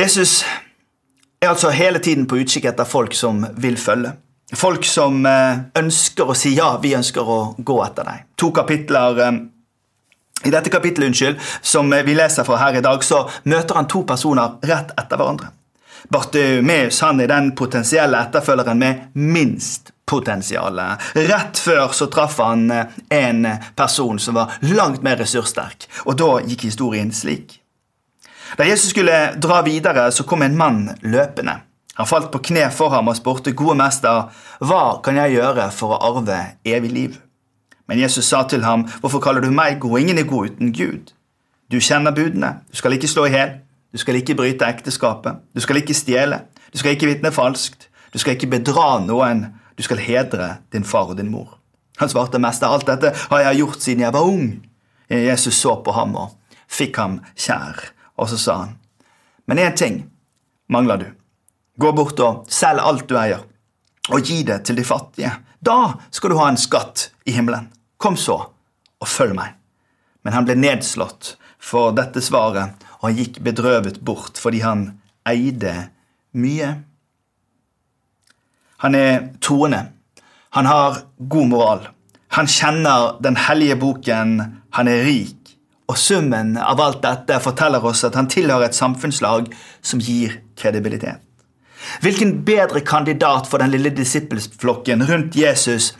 Jesus 0.00 0.40
er 1.42 1.52
altså 1.52 1.70
hele 1.76 2.00
tiden 2.00 2.24
på 2.26 2.40
utkikk 2.40 2.70
etter 2.70 2.88
folk 2.88 3.14
som 3.14 3.44
vil 3.60 3.76
følge. 3.76 4.14
Folk 4.56 4.84
som 4.88 5.24
eh, 5.26 5.64
ønsker 5.78 6.28
å 6.28 6.36
si 6.36 6.52
ja, 6.56 6.74
vi 6.80 6.94
ønsker 6.96 7.24
å 7.24 7.40
gå 7.58 7.78
etter 7.84 8.08
deg. 8.08 8.26
To 8.40 8.52
kapitler 8.52 9.20
eh, 9.26 9.40
I 10.48 10.52
dette 10.52 10.72
kapittelet 10.72 11.12
unnskyld, 11.12 11.40
som 11.60 11.92
vi 11.92 12.16
leser 12.16 12.48
fra 12.48 12.58
her 12.64 12.80
i 12.80 12.84
dag, 12.84 13.04
så 13.04 13.24
møter 13.44 13.78
han 13.78 13.88
to 13.88 14.02
personer 14.08 14.56
rett 14.66 14.90
etter 14.96 15.20
hverandre. 15.20 15.52
Bartimeus 16.08 17.00
han 17.00 17.20
er 17.20 17.30
den 17.30 17.52
potensielle 17.56 18.18
etterfølgeren 18.26 18.78
med 18.78 19.14
minst 19.14 19.92
potensial. 20.08 20.80
Rett 21.14 21.58
før 21.58 21.94
så 21.96 22.08
traff 22.12 22.38
han 22.42 22.70
eh, 22.70 23.00
en 23.08 23.46
person 23.76 24.18
som 24.18 24.36
var 24.36 24.56
langt 24.74 25.02
mer 25.02 25.20
ressurssterk, 25.22 25.86
og 26.04 26.18
da 26.20 26.30
gikk 26.44 26.66
historien 26.68 27.12
slik. 27.14 27.58
Da 28.58 28.66
Jesus 28.68 28.90
skulle 28.92 29.32
dra 29.40 29.62
videre, 29.64 30.10
så 30.12 30.26
kom 30.28 30.42
en 30.44 30.56
mann 30.58 30.82
løpende. 31.00 31.62
Han 31.94 32.08
falt 32.08 32.30
på 32.32 32.40
kne 32.50 32.66
for 32.72 32.92
ham 32.92 33.08
og 33.08 33.16
spurte, 33.16 33.54
gode 33.56 33.76
mester, 33.80 34.28
hva 34.60 34.84
kan 35.04 35.16
jeg 35.20 35.38
gjøre 35.38 35.68
for 35.72 35.94
å 35.94 36.00
arve 36.10 36.38
evig 36.64 36.92
liv? 36.92 37.18
Men 37.88 38.00
Jesus 38.00 38.28
sa 38.28 38.42
til 38.48 38.64
ham, 38.64 38.86
hvorfor 39.00 39.20
kaller 39.20 39.44
du 39.44 39.50
meg 39.52 39.80
god? 39.80 40.00
Ingen 40.00 40.22
er 40.22 40.28
god 40.28 40.52
uten 40.52 40.72
Gud. 40.72 41.12
Du 41.72 41.80
kjenner 41.80 42.14
budene. 42.16 42.58
Du 42.70 42.76
skal 42.80 42.96
ikke 42.96 43.10
slå 43.10 43.26
i 43.28 43.34
hjel. 43.34 43.58
Du 43.92 44.00
skal 44.00 44.16
ikke 44.18 44.36
bryte 44.38 44.66
ekteskapet. 44.66 45.42
Du 45.54 45.60
skal 45.60 45.82
ikke 45.82 45.96
stjele. 45.96 46.42
Du 46.72 46.80
skal 46.80 46.96
ikke 46.96 47.10
vitne 47.10 47.32
falskt. 47.32 47.88
Du 48.12 48.18
skal 48.18 48.36
ikke 48.36 48.50
bedra 48.54 48.96
noen. 49.04 49.50
Du 49.76 49.82
skal 49.84 50.00
hedre 50.00 50.56
din 50.72 50.84
far 50.84 51.12
og 51.12 51.18
din 51.20 51.30
mor. 51.32 51.58
Han 52.00 52.08
svarte 52.08 52.40
mest 52.40 52.64
av 52.64 52.74
alt 52.74 52.88
dette 52.88 53.12
har 53.30 53.42
jeg 53.46 53.60
gjort 53.60 53.84
siden 53.84 54.04
jeg 54.06 54.14
var 54.14 54.28
ung. 54.28 54.46
Jesus 55.12 55.58
så 55.60 55.76
på 55.84 55.92
ham 55.92 56.16
og 56.16 56.32
fikk 56.72 56.96
ham 56.96 57.18
kjær, 57.36 57.80
og 58.16 58.30
så 58.32 58.38
sa 58.40 58.54
han, 58.62 58.76
men 59.46 59.60
én 59.60 59.76
ting 59.76 59.98
mangler 60.72 61.02
du. 61.02 61.08
Gå 61.76 61.92
bort 61.96 62.20
og 62.24 62.46
selg 62.52 62.80
alt 62.80 63.08
du 63.10 63.16
eier, 63.20 63.42
og 64.08 64.24
gi 64.24 64.40
det 64.48 64.62
til 64.66 64.78
de 64.78 64.86
fattige. 64.86 65.32
Da 65.60 65.94
skal 66.10 66.32
du 66.32 66.38
ha 66.40 66.48
en 66.48 66.60
skatt 66.60 67.10
i 67.28 67.34
himmelen. 67.36 67.68
Kom 68.00 68.16
så, 68.16 68.38
og 68.98 69.08
følg 69.08 69.36
meg. 69.36 69.52
Men 70.24 70.36
han 70.36 70.46
ble 70.48 70.56
nedslått 70.58 71.36
for 71.62 71.92
dette 71.96 72.22
svaret, 72.24 72.72
og 73.02 73.10
han 73.10 73.18
gikk 73.18 73.40
bedrøvet 73.42 73.98
bort 74.06 74.38
fordi 74.38 74.62
han 74.62 74.86
eide 75.28 75.74
mye. 76.38 76.70
Han 78.82 78.94
er 78.98 79.28
troende. 79.42 79.82
Han 80.54 80.66
har 80.66 81.02
god 81.18 81.48
moral. 81.50 81.88
Han 82.38 82.46
kjenner 82.46 83.18
den 83.22 83.36
hellige 83.36 83.76
boken. 83.76 84.38
Han 84.78 84.88
er 84.88 85.04
rik. 85.06 85.56
Og 85.90 85.98
summen 85.98 86.54
av 86.56 86.80
alt 86.80 87.02
dette 87.02 87.40
forteller 87.42 87.84
oss 87.84 88.04
at 88.06 88.16
han 88.16 88.30
tilhører 88.30 88.70
et 88.70 88.78
samfunnslag 88.78 89.50
som 89.82 90.00
gir 90.00 90.38
kredibilitet. 90.56 91.20
Hvilken 92.00 92.38
bedre 92.46 92.80
kandidat 92.86 93.48
for 93.50 93.58
den 93.58 93.72
lille 93.74 93.90
disippelflokken 93.90 95.02
rundt 95.08 95.36
Jesus 95.36 95.90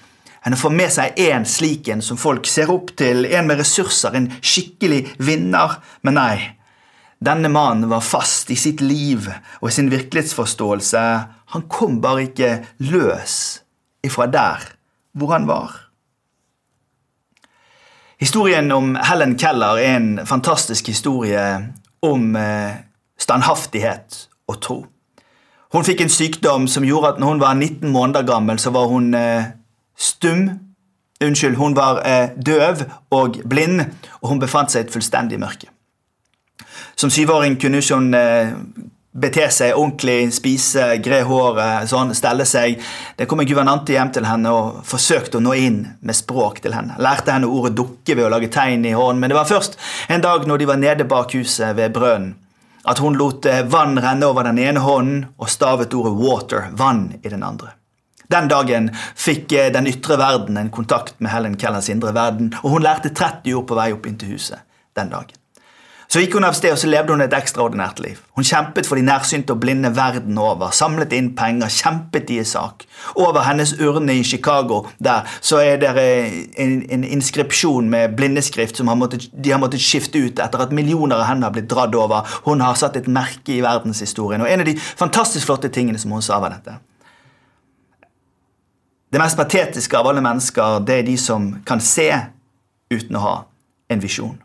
enn 0.47 0.55
å 0.55 0.59
få 0.59 0.71
med 0.75 0.91
seg 0.95 1.19
en 1.23 1.45
slik 1.47 1.91
en 1.93 2.03
som 2.03 2.19
folk 2.19 2.47
ser 2.51 2.71
opp 2.71 2.95
til, 2.99 3.27
en 3.27 3.47
med 3.51 3.59
ressurser, 3.59 4.15
en 4.15 4.31
skikkelig 4.41 5.05
vinner? 5.19 5.77
Men 6.07 6.19
nei, 6.19 6.37
denne 7.23 7.51
mannen 7.53 7.91
var 7.91 8.03
fast 8.05 8.51
i 8.51 8.57
sitt 8.59 8.81
liv 8.83 9.29
og 9.61 9.69
i 9.69 9.75
sin 9.75 9.91
virkelighetsforståelse. 9.93 11.03
Han 11.55 11.67
kom 11.71 12.01
bare 12.03 12.29
ikke 12.29 12.53
løs 12.83 13.37
ifra 14.05 14.27
der 14.27 14.67
hvor 15.13 15.35
han 15.35 15.47
var. 15.47 15.75
Historien 18.23 18.71
om 18.73 18.95
Helen 19.03 19.35
Keller 19.39 19.81
er 19.83 19.97
en 19.97 20.27
fantastisk 20.27 20.87
historie 20.87 21.43
om 22.03 22.37
eh, 22.39 22.77
standhaftighet 23.19 24.29
og 24.47 24.61
tro. 24.63 24.79
Hun 25.75 25.87
fikk 25.87 26.05
en 26.05 26.13
sykdom 26.13 26.69
som 26.71 26.87
gjorde 26.87 27.15
at 27.15 27.21
når 27.21 27.33
hun 27.33 27.43
var 27.43 27.59
19 27.59 27.91
måneder 27.91 28.27
gammel, 28.29 28.61
så 28.63 28.71
var 28.71 28.87
hun 28.93 29.15
eh, 29.19 29.51
stum. 29.99 30.49
Unnskyld, 31.25 31.57
hun 31.57 31.75
var 31.77 32.03
eh, 32.07 32.31
døv 32.37 32.85
og 33.11 33.41
blind, 33.49 33.81
og 34.21 34.29
hun 34.29 34.43
befant 34.43 34.71
seg 34.71 34.85
i 34.85 34.87
et 34.87 34.95
fullstendig 34.95 35.41
mørke. 35.43 35.72
Som 36.95 37.11
syvåring 37.11 37.57
kunne 37.61 37.81
hun 37.83 38.15
eh, 38.15 38.53
bete 39.13 39.45
seg 39.53 39.77
ordentlig, 39.77 40.33
spise, 40.33 40.85
gre 41.05 41.21
håret, 41.29 41.89
sånn, 41.91 42.15
stelle 42.17 42.47
seg. 42.49 42.81
Det 43.17 43.27
kom 43.29 43.43
en 43.43 43.49
guvernante 43.49 43.93
hjem 43.93 44.13
til 44.15 44.27
henne 44.29 44.53
og 44.53 44.81
forsøkte 44.89 45.39
å 45.39 45.45
nå 45.45 45.57
inn 45.61 45.83
med 46.01 46.17
språk 46.17 46.63
til 46.65 46.77
henne. 46.77 46.97
Lærte 47.03 47.35
henne 47.35 47.51
ordet 47.51 47.75
dukke 47.77 48.17
ved 48.17 48.27
å 48.27 48.31
lage 48.33 48.49
tegn 48.53 48.87
i 48.89 48.95
hånden, 48.97 49.21
men 49.21 49.33
det 49.33 49.37
var 49.37 49.51
først 49.51 49.77
en 50.13 50.25
dag 50.25 50.49
når 50.49 50.63
de 50.63 50.71
var 50.71 50.81
nede 50.81 51.09
bak 51.09 51.37
huset 51.37 51.77
ved 51.77 51.93
brønnen, 51.97 52.39
at 52.89 52.99
hun 52.99 53.15
lot 53.15 53.47
eh, 53.47 53.63
vann 53.69 54.01
renne 54.03 54.27
over 54.27 54.49
den 54.49 54.59
ene 54.59 54.81
hånden 54.83 55.27
og 55.37 55.51
stavet 55.53 55.95
ordet 55.95 56.17
'water', 56.19 56.73
vann, 56.75 57.13
i 57.23 57.29
den 57.29 57.45
andre. 57.47 57.77
Den 58.33 58.49
dagen 58.49 58.89
fikk 59.15 59.53
eh, 59.53 59.69
den 59.71 59.87
ytre 59.87 60.17
verden 60.19 60.57
en 60.57 60.73
kontakt 60.73 61.21
med 61.21 61.31
Helen 61.31 61.57
Kellers 61.61 61.93
indre 61.93 62.15
verden, 62.17 62.55
og 62.63 62.75
hun 62.75 62.83
lærte 62.83 63.13
30 63.13 63.55
ord 63.55 63.69
på 63.69 63.79
vei 63.79 63.93
opp 63.93 64.09
inn 64.09 64.19
til 64.19 64.35
huset 64.35 64.65
den 64.97 65.13
dagen. 65.13 65.42
Så 66.13 66.21
gikk 66.21 66.35
hun 66.37 66.45
av 66.45 66.53
sted 66.53 66.75
og 66.75 66.77
så 66.77 66.91
levde 66.93 67.15
hun 67.15 67.25
et 67.25 67.33
ekstraordinært 67.33 68.01
liv. 68.05 68.19
Hun 68.37 68.45
kjempet 68.45 68.85
for 68.85 69.01
de 69.01 69.05
nærsynte 69.07 69.55
og 69.55 69.63
blinde 69.63 69.89
verden 69.97 70.37
over, 70.37 70.69
samlet 70.77 71.15
inn 71.17 71.31
penger, 71.39 71.73
kjempet 71.73 72.29
i 72.35 72.43
sak. 72.45 72.85
Over 73.17 73.47
hennes 73.47 73.73
urne 73.81 74.19
i 74.19 74.27
Chicago 74.29 74.83
der, 75.01 75.25
så 75.41 75.63
er 75.65 75.81
det 75.81 75.95
en, 76.61 76.75
en 76.93 77.09
inskripsjon 77.17 77.89
med 77.89 78.19
blindeskrift 78.19 78.77
som 78.77 78.93
har 78.93 79.01
måttet, 79.01 79.31
de 79.33 79.55
har 79.55 79.63
måttet 79.63 79.81
skifte 79.81 80.21
ut 80.21 80.45
etter 80.45 80.67
at 80.67 80.77
millioner 80.77 81.17
av 81.17 81.31
henne 81.31 81.49
har 81.49 81.57
blitt 81.57 81.73
dratt 81.73 81.97
over. 81.97 82.29
Hun 82.45 82.61
har 82.61 82.77
satt 82.77 83.01
et 83.01 83.09
merke 83.09 83.57
i 83.57 83.63
verdenshistorien. 83.65 84.45
Og 84.45 84.53
en 84.53 84.67
av 84.67 84.69
de 84.69 84.77
fantastisk 84.77 85.49
flotte 85.49 85.73
tingene 85.73 86.03
som 86.03 86.13
hun 86.13 86.21
sa, 86.21 86.43
var 86.45 86.59
dette. 86.59 86.77
Det 89.09 89.21
mest 89.21 89.41
patetiske 89.41 89.97
av 89.97 90.13
alle 90.13 90.21
mennesker, 90.21 90.83
det 90.85 91.01
er 91.01 91.09
de 91.09 91.17
som 91.17 91.55
kan 91.65 91.81
se 91.81 92.11
uten 92.93 93.17
å 93.17 93.29
ha 93.31 93.37
en 93.89 94.05
visjon. 94.05 94.37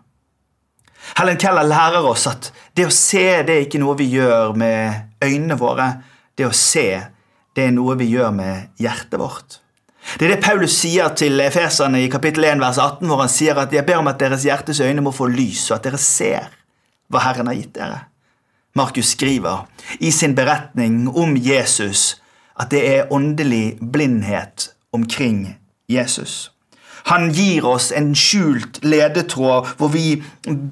Helen 1.15 1.37
Keller 1.39 1.67
lærer 1.67 2.05
oss 2.05 2.27
at 2.29 2.51
det 2.75 2.87
å 2.87 2.93
se 2.93 3.43
det 3.47 3.53
er 3.53 3.67
ikke 3.67 3.81
noe 3.81 3.95
vi 3.99 4.09
gjør 4.11 4.57
med 4.59 5.23
øynene 5.23 5.57
våre. 5.59 5.87
Det 6.37 6.45
å 6.47 6.55
se 6.55 6.89
det 7.57 7.69
er 7.69 7.73
noe 7.73 7.95
vi 7.97 8.11
gjør 8.11 8.35
med 8.35 8.81
hjertet 8.81 9.17
vårt. 9.19 9.61
Det 10.19 10.27
er 10.27 10.35
det 10.35 10.43
Paulus 10.43 10.75
sier 10.77 11.09
til 11.19 11.39
efeserne 11.43 11.99
i 12.03 12.11
kapittel 12.11 12.45
1, 12.47 12.61
vers 12.63 12.77
18, 12.79 13.07
hvor 13.09 13.23
han 13.23 13.31
sier 13.31 13.57
at 13.59 13.73
jeg 13.75 13.83
ber 13.87 13.99
om 13.99 14.07
at 14.07 14.19
deres 14.21 14.45
hjertes 14.47 14.79
øyne 14.79 15.03
må 15.03 15.11
få 15.15 15.27
lys, 15.31 15.65
og 15.71 15.79
at 15.79 15.89
dere 15.89 15.99
ser 15.99 16.47
hva 17.11 17.23
Herren 17.25 17.49
har 17.49 17.57
gitt 17.57 17.73
dere. 17.75 18.05
Markus 18.77 19.15
skriver 19.15 19.65
i 19.99 20.11
sin 20.13 20.35
beretning 20.37 21.07
om 21.09 21.35
Jesus 21.41 22.19
at 22.57 22.71
det 22.71 22.83
er 22.87 23.13
åndelig 23.13 23.79
blindhet 23.81 24.69
omkring 24.93 25.57
Jesus. 25.89 26.51
Han 27.07 27.29
gir 27.31 27.65
oss 27.65 27.91
en 27.95 28.11
skjult 28.15 28.81
ledetråd 28.83 29.69
hvor 29.79 29.91
vi 29.93 30.17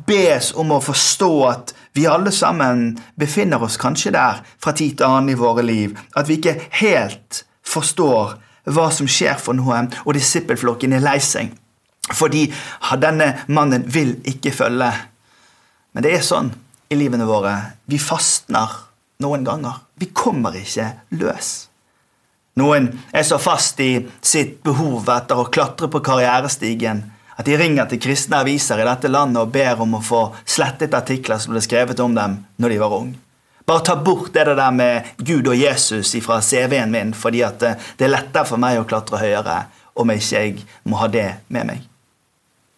bes 0.07 0.51
om 0.59 0.73
å 0.75 0.81
forstå 0.83 1.29
at 1.47 1.75
vi 1.95 2.07
alle 2.11 2.33
sammen 2.35 2.97
befinner 3.15 3.63
oss 3.63 3.77
kanskje 3.79 4.11
der 4.15 4.41
fra 4.59 4.73
tid 4.75 4.97
til 4.99 5.07
annen 5.07 5.31
i 5.31 5.37
våre 5.39 5.63
liv. 5.63 5.95
At 6.11 6.27
vi 6.27 6.35
ikke 6.41 6.57
helt 6.81 7.45
forstår 7.63 8.35
hva 8.75 8.89
som 8.91 9.07
skjer 9.07 9.37
for 9.39 9.55
noe, 9.55 9.85
og 10.03 10.17
disippelflokken 10.17 10.97
er 10.97 11.05
lei 11.05 11.21
seg. 11.23 11.53
Fordi 12.13 12.49
denne 13.01 13.31
mannen 13.47 13.85
vil 13.87 14.17
ikke 14.27 14.53
følge. 14.53 14.91
Men 15.95 16.05
det 16.05 16.17
er 16.17 16.25
sånn 16.25 16.51
i 16.91 16.97
livene 16.99 17.27
våre. 17.29 17.55
Vi 17.87 18.01
fastner 18.01 18.75
noen 19.23 19.47
ganger. 19.47 19.79
Vi 19.95 20.11
kommer 20.11 20.57
ikke 20.59 20.91
løs. 21.15 21.69
Noen 22.55 22.87
er 23.11 23.25
så 23.27 23.35
fast 23.41 23.79
i 23.83 23.97
sitt 24.23 24.61
behov 24.63 25.09
etter 25.11 25.39
å 25.41 25.49
klatre 25.51 25.89
på 25.91 25.99
karrierestigen 26.05 27.03
at 27.35 27.47
de 27.49 27.57
ringer 27.59 27.89
til 27.91 27.99
kristne 27.99 28.39
aviser 28.39 28.79
i 28.79 28.87
dette 28.87 29.11
landet 29.11 29.41
og 29.41 29.51
ber 29.51 29.81
om 29.83 29.97
å 29.97 30.03
få 30.03 30.21
slettet 30.47 30.95
artikler 30.95 31.41
som 31.41 31.51
ble 31.51 31.63
skrevet 31.63 31.99
om 31.99 32.15
dem 32.15 32.37
når 32.55 32.71
de 32.71 32.79
var 32.79 32.95
ung. 32.95 33.09
Bare 33.65 33.83
ta 33.83 33.95
bort 33.99 34.31
det 34.33 34.45
der 34.45 34.71
med 34.71 35.09
Gud 35.17 35.47
og 35.49 35.57
Jesus 35.57 36.13
fra 36.23 36.39
CV-en 36.39 36.91
min, 36.93 37.13
fordi 37.13 37.41
det 37.59 37.75
er 37.99 38.13
lettere 38.13 38.45
for 38.47 38.61
meg 38.61 38.79
å 38.79 38.87
klatre 38.87 39.19
høyere 39.19 39.57
om 39.99 40.11
ikke 40.13 40.35
jeg 40.35 40.65
må 40.85 40.99
ha 41.01 41.09
det 41.11 41.27
med 41.49 41.67
meg. 41.71 41.83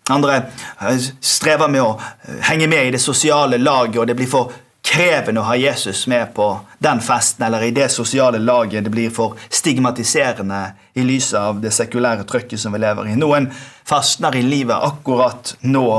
Andre 0.09 0.39
strever 1.19 1.67
med 1.67 1.83
å 1.83 1.97
henge 2.47 2.69
med 2.71 2.87
i 2.87 2.93
det 2.95 3.03
sosiale 3.03 3.59
laget, 3.59 3.99
og 3.99 4.07
det 4.07 4.15
blir 4.15 4.31
for 4.31 4.53
krevende 4.87 5.41
å 5.41 5.47
ha 5.49 5.55
Jesus 5.59 6.05
med 6.07 6.33
på 6.35 6.47
den 6.79 7.01
festen 7.03 7.45
eller 7.45 7.63
i 7.63 7.73
det 7.75 7.89
sosiale 7.91 8.39
laget. 8.39 8.83
Det 8.83 8.93
blir 8.93 9.11
for 9.13 9.35
stigmatiserende 9.49 10.61
i 10.93 11.03
lys 11.03 11.33
av 11.37 11.59
det 11.61 11.73
sekulære 11.75 12.23
trøkket 12.29 12.61
som 12.61 12.75
vi 12.75 12.81
lever 12.81 13.11
i. 13.11 13.17
Noen 13.19 13.49
fastner 13.87 14.35
i 14.39 14.45
livet 14.45 14.77
akkurat 14.77 15.55
nå. 15.67 15.89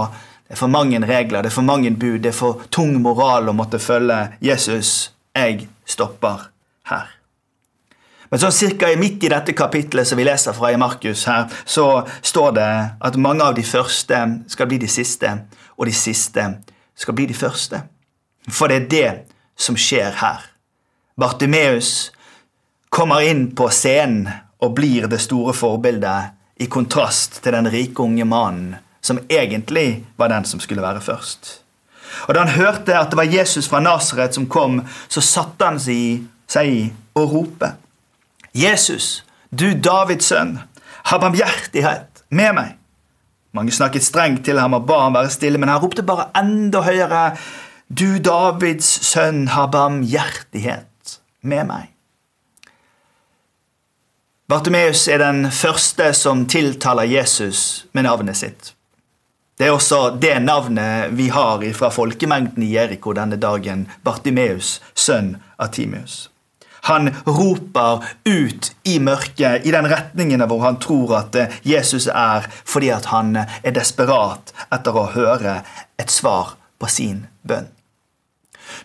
Det 0.49 0.57
er 0.57 0.63
for 0.63 0.73
mange 0.73 1.01
regler, 1.05 1.45
det 1.45 1.53
er 1.53 1.59
for 1.59 1.69
mange 1.69 1.93
bud, 1.93 2.23
det 2.25 2.33
er 2.33 2.39
for 2.39 2.65
tung 2.73 2.97
moral 3.05 3.51
å 3.51 3.57
måtte 3.57 3.81
følge 3.83 4.23
Jesus. 4.41 5.13
Jeg 5.37 5.69
stopper 5.85 6.49
her. 6.89 7.13
Men 8.29 8.41
sånn 8.41 8.53
cirka 8.53 8.89
midt 9.01 9.25
i 9.25 9.31
dette 9.33 9.55
kapitlet 9.57 10.09
som 10.09 10.19
vi 10.21 10.27
leser 10.29 10.57
fra 10.57 10.73
i 10.73 10.81
Markus, 10.81 11.27
her, 11.29 11.47
så 11.65 12.03
står 12.21 12.57
det 12.57 12.73
at 13.09 13.21
mange 13.21 13.45
av 13.45 13.55
de 13.57 13.65
første 13.65 14.19
skal 14.53 14.69
bli 14.69 14.81
de 14.81 14.89
siste, 14.93 15.31
og 15.77 15.89
de 15.89 15.95
siste 15.97 16.45
skal 16.99 17.17
bli 17.17 17.29
de 17.31 17.37
første. 17.37 17.81
For 18.51 18.69
det 18.69 18.77
er 18.77 18.89
det 18.89 19.11
som 19.59 19.77
skjer 19.77 20.17
her. 20.21 20.43
Bartimeus 21.19 22.11
kommer 22.89 23.25
inn 23.27 23.51
på 23.57 23.69
scenen 23.75 24.29
og 24.59 24.75
blir 24.75 25.07
det 25.11 25.21
store 25.23 25.55
forbildet, 25.55 26.35
i 26.59 26.67
kontrast 26.67 27.37
til 27.45 27.55
den 27.55 27.69
rike 27.71 28.03
unge 28.03 28.25
mannen 28.27 28.73
som 29.01 29.21
egentlig 29.31 30.05
var 30.19 30.33
den 30.33 30.45
som 30.45 30.61
skulle 30.61 30.83
være 30.83 31.01
først. 31.01 31.61
Og 32.27 32.35
Da 32.35 32.41
han 32.41 32.49
hørte 32.49 32.99
at 32.99 33.11
det 33.11 33.17
var 33.17 33.31
Jesus 33.31 33.69
fra 33.69 33.81
Nasaret 33.81 34.35
som 34.35 34.49
kom, 34.49 34.83
så 35.09 35.21
satte 35.21 35.65
han 35.65 35.79
seg 35.79 36.67
i 36.67 36.93
og 37.15 37.33
rope. 37.33 37.73
Jesus, 38.55 39.25
du 39.51 39.73
Davids 39.73 40.27
sønn, 40.33 40.59
ha 41.05 41.19
barmhjertighet 41.19 42.25
med 42.31 42.53
meg. 42.55 42.75
Mange 43.53 43.73
snakket 43.73 44.05
strengt 44.05 44.45
til 44.45 44.59
ham 44.59 44.75
og 44.75 44.87
ba 44.87 45.05
ham 45.05 45.15
være 45.15 45.31
stille, 45.31 45.59
men 45.59 45.69
han 45.69 45.81
ropte 45.81 46.03
bare 46.03 46.29
enda 46.37 46.83
høyere. 46.85 47.37
Du 47.89 48.19
Davids 48.21 48.85
sønn, 49.09 49.47
ha 49.49 49.63
barmhjertighet 49.73 51.15
med 51.41 51.65
meg. 51.71 51.87
Bartimeus 54.49 55.07
er 55.09 55.23
den 55.23 55.47
første 55.53 56.11
som 56.17 56.43
tiltaler 56.53 57.09
Jesus 57.09 57.87
med 57.97 58.05
navnet 58.05 58.37
sitt. 58.37 58.75
Det 59.57 59.71
er 59.71 59.73
også 59.73 60.19
det 60.21 60.35
navnet 60.45 61.15
vi 61.17 61.31
har 61.33 61.65
fra 61.79 61.89
folkemengden 61.89 62.67
i 62.67 62.75
Jeriko 62.75 63.15
denne 63.17 63.41
dagen, 63.41 63.87
Bartimeus, 64.05 64.83
sønn 64.93 65.39
av 65.57 65.73
Timius. 65.73 66.29
Han 66.93 67.09
roper 67.25 68.05
ut 68.29 68.71
i 68.85 68.99
mørket, 69.01 69.65
i 69.65 69.73
den 69.73 69.89
retningen 69.89 70.45
hvor 70.45 70.61
han 70.67 70.77
tror 70.77 71.17
at 71.23 71.41
Jesus 71.65 72.07
er, 72.13 72.45
fordi 72.69 72.93
han 73.09 73.33
er 73.41 73.73
desperat 73.73 74.53
etter 74.69 74.93
å 74.93 75.09
høre 75.17 75.63
et 75.97 76.13
svar 76.13 76.55
på 76.79 76.93
sin 76.93 77.25
bønn. 77.49 77.73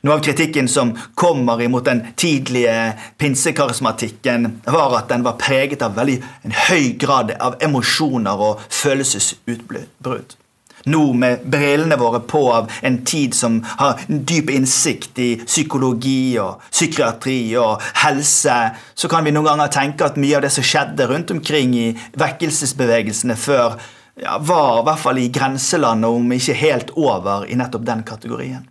Noe 0.04 0.18
av 0.18 0.24
kritikken 0.26 0.68
som 0.68 0.94
kommer 1.16 1.62
imot 1.62 1.86
den 1.86 2.06
tidlige 2.16 2.94
pinsekarismatikken, 3.18 4.62
var 4.66 4.98
at 5.00 5.10
den 5.10 5.26
var 5.26 5.40
preget 5.42 5.82
av 5.86 5.98
veldig 5.98 6.20
en 6.44 6.56
høy 6.68 6.94
grad 7.00 7.36
av 7.40 7.60
emosjoner 7.64 8.48
og 8.52 8.64
følelsesutbrudd. 8.70 10.38
Nå 10.86 11.14
med 11.16 11.46
brillene 11.48 11.96
våre 11.96 12.20
på 12.28 12.42
av 12.52 12.72
en 12.82 12.98
tid 13.08 13.36
som 13.36 13.62
har 13.80 14.02
dyp 14.08 14.50
innsikt 14.52 15.20
i 15.20 15.30
psykologi 15.46 16.36
og 16.44 16.66
psykiatri 16.72 17.56
og 17.60 17.84
helse, 18.04 18.58
så 18.94 19.12
kan 19.12 19.24
vi 19.24 19.32
noen 19.32 19.48
ganger 19.54 19.72
tenke 19.72 20.10
at 20.10 20.20
mye 20.20 20.42
av 20.42 20.44
det 20.44 20.52
som 20.52 20.68
skjedde 20.68 21.08
rundt 21.08 21.32
omkring 21.32 21.78
i 21.80 21.88
vekkelsesbevegelsene 22.20 23.40
før, 23.40 23.80
ja, 24.20 24.36
var 24.44 24.82
i 24.82 24.86
hvert 24.90 25.04
fall 25.06 25.24
i 25.24 25.32
grenselandet, 25.34 26.12
om 26.12 26.36
ikke 26.36 26.60
helt 26.60 26.92
over, 27.00 27.48
i 27.48 27.58
nettopp 27.58 27.88
den 27.88 28.04
kategorien. 28.08 28.68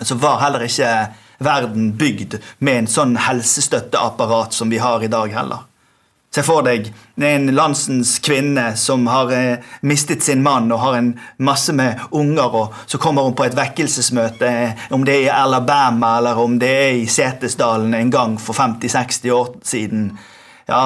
Så 0.00 0.16
var 0.20 0.40
heller 0.40 0.64
ikke 0.66 0.92
verden 1.40 1.92
bygd 1.96 2.38
med 2.58 2.82
en 2.82 2.90
sånn 2.90 3.16
helsestøtteapparat 3.20 4.56
som 4.56 4.70
vi 4.72 4.80
har 4.80 5.04
i 5.04 5.12
dag 5.12 5.32
heller. 5.32 5.66
Se 6.30 6.44
for 6.46 6.62
deg 6.62 6.92
en 7.26 7.48
landsens 7.56 8.12
kvinne 8.22 8.68
som 8.78 9.08
har 9.10 9.32
eh, 9.34 9.64
mistet 9.82 10.22
sin 10.22 10.44
mann 10.44 10.70
og 10.70 10.78
har 10.78 10.98
en 11.00 11.08
masse 11.42 11.74
med 11.74 11.98
unger, 12.14 12.54
og 12.54 12.76
så 12.86 13.00
kommer 13.02 13.26
hun 13.26 13.34
på 13.34 13.48
et 13.48 13.56
vekkelsesmøte, 13.58 14.46
eh, 14.46 14.84
om 14.94 15.02
det 15.06 15.16
er 15.16 15.24
i 15.24 15.32
Alabama 15.34 16.12
eller 16.20 16.38
om 16.38 16.54
det 16.62 16.70
er 16.70 17.00
i 17.00 17.08
Setesdalen 17.10 17.96
en 17.98 18.14
gang 18.14 18.38
for 18.38 18.54
50-60 18.54 19.34
år 19.34 19.50
siden. 19.66 20.06
Ja, 20.70 20.84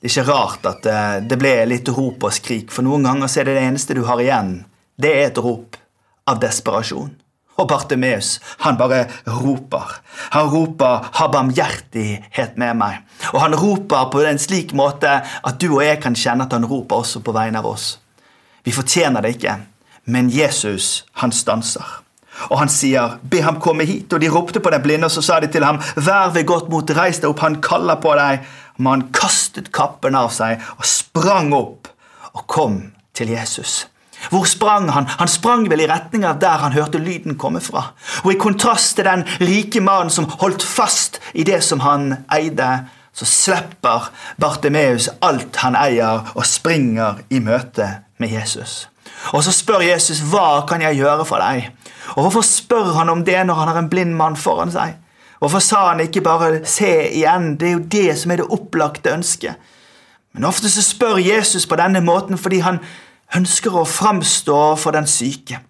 det 0.00 0.08
er 0.08 0.14
ikke 0.14 0.32
rart 0.32 0.70
at 0.72 0.88
eh, 0.88 1.12
det 1.28 1.40
ble 1.44 1.54
litt 1.68 1.92
rop 1.92 2.24
og 2.24 2.32
skrik, 2.32 2.72
for 2.72 2.86
noen 2.88 3.04
ganger 3.04 3.28
er 3.28 3.50
det 3.50 3.58
det 3.60 3.68
eneste 3.68 3.98
du 4.00 4.06
har 4.08 4.24
igjen. 4.24 4.62
Det 4.96 5.12
er 5.12 5.28
et 5.28 5.44
rop 5.44 5.76
av 6.24 6.40
desperasjon. 6.40 7.12
Og 7.56 7.68
Bartimeus, 7.68 8.40
han 8.58 8.76
bare 8.76 9.06
roper. 9.26 10.00
Han 10.30 10.48
roper 10.52 11.08
'ha 11.12 11.26
barmhjertighet 11.32 12.56
med 12.56 12.76
meg'. 12.76 13.02
Og 13.32 13.40
han 13.40 13.54
roper 13.54 14.10
på 14.12 14.20
en 14.20 14.38
slik 14.38 14.72
måte 14.72 15.22
at 15.44 15.60
du 15.60 15.74
og 15.74 15.84
jeg 15.84 16.02
kan 16.02 16.14
kjenne 16.14 16.44
at 16.44 16.52
han 16.52 16.64
roper 16.64 16.96
også 16.96 17.20
på 17.20 17.32
vegne 17.32 17.58
av 17.58 17.66
oss. 17.66 17.98
Vi 18.64 18.72
fortjener 18.72 19.20
det 19.22 19.28
ikke, 19.36 19.56
men 20.04 20.30
Jesus, 20.30 21.04
han 21.12 21.32
stanser. 21.32 22.02
Og 22.50 22.58
han 22.58 22.68
sier, 22.68 23.18
'Be 23.22 23.42
ham 23.42 23.60
komme 23.60 23.84
hit.' 23.84 24.12
Og 24.12 24.20
de 24.20 24.28
ropte 24.28 24.60
på 24.60 24.70
den 24.70 24.82
blinde, 24.82 25.04
og 25.04 25.10
så 25.10 25.22
sa 25.22 25.40
de 25.40 25.46
til 25.46 25.64
ham, 25.64 25.78
'Vær 25.78 26.32
ved 26.34 26.46
godt 26.46 26.68
mot, 26.68 26.90
reis 26.90 27.18
deg 27.18 27.30
opp, 27.30 27.40
han 27.40 27.62
kaller 27.62 27.94
på 27.94 28.14
deg.' 28.14 28.44
Men 28.78 28.86
han 28.86 29.08
kastet 29.12 29.72
kappen 29.72 30.14
av 30.14 30.28
seg 30.30 30.60
og 30.76 30.84
sprang 30.84 31.52
opp 31.52 31.88
og 32.34 32.46
kom 32.46 32.92
til 33.14 33.28
Jesus. 33.28 33.86
Hvor 34.30 34.44
sprang 34.44 34.88
han? 34.90 35.06
Han 35.18 35.28
sprang 35.28 35.68
vel 35.70 35.80
i 35.84 35.88
retning 35.90 36.24
av 36.26 36.40
der 36.42 36.62
han 36.62 36.72
hørte 36.72 36.98
lyden 36.98 37.38
komme 37.38 37.60
fra. 37.60 37.92
Og 38.24 38.32
i 38.32 38.40
kontrast 38.40 38.96
til 38.96 39.08
den 39.08 39.24
rike 39.40 39.80
mannen 39.80 40.10
som 40.10 40.28
holdt 40.40 40.64
fast 40.66 41.20
i 41.34 41.44
det 41.46 41.62
som 41.64 41.80
han 41.80 42.24
eide, 42.32 42.86
så 43.16 43.24
slipper 43.24 44.10
Bartimeus 44.40 45.08
alt 45.24 45.56
han 45.62 45.76
eier, 45.78 46.32
og 46.34 46.44
springer 46.46 47.22
i 47.30 47.40
møte 47.40 47.88
med 48.20 48.34
Jesus. 48.34 48.88
Og 49.32 49.44
så 49.44 49.52
spør 49.52 49.80
Jesus, 49.80 50.20
'Hva 50.20 50.66
kan 50.68 50.82
jeg 50.82 50.96
gjøre 50.96 51.24
for 51.24 51.36
deg?' 51.36 51.70
Og 52.16 52.22
Hvorfor 52.22 52.40
spør 52.40 52.92
han 52.98 53.08
om 53.08 53.24
det 53.24 53.46
når 53.46 53.54
han 53.54 53.68
har 53.68 53.78
en 53.78 53.90
blind 53.90 54.14
mann 54.14 54.36
foran 54.36 54.72
seg? 54.72 54.94
Hvorfor 55.38 55.58
sa 55.58 55.88
han 55.88 56.00
ikke 56.00 56.20
bare 56.20 56.64
'se 56.64 57.08
igjen'? 57.08 57.56
Det 57.56 57.68
er 57.68 57.72
jo 57.72 57.78
det 57.78 58.18
som 58.18 58.30
er 58.30 58.36
det 58.36 58.46
opplagte 58.50 59.10
ønsket. 59.10 59.54
Men 60.32 60.44
ofte 60.44 60.70
så 60.70 60.82
spør 60.82 61.16
Jesus 61.16 61.66
på 61.66 61.76
denne 61.76 62.00
måten 62.00 62.38
fordi 62.38 62.58
han 62.58 62.78
ønsker 63.34 63.74
å 63.74 63.86
framstå 63.88 64.60
for 64.80 64.96
den 64.96 65.08
syke, 65.10 65.60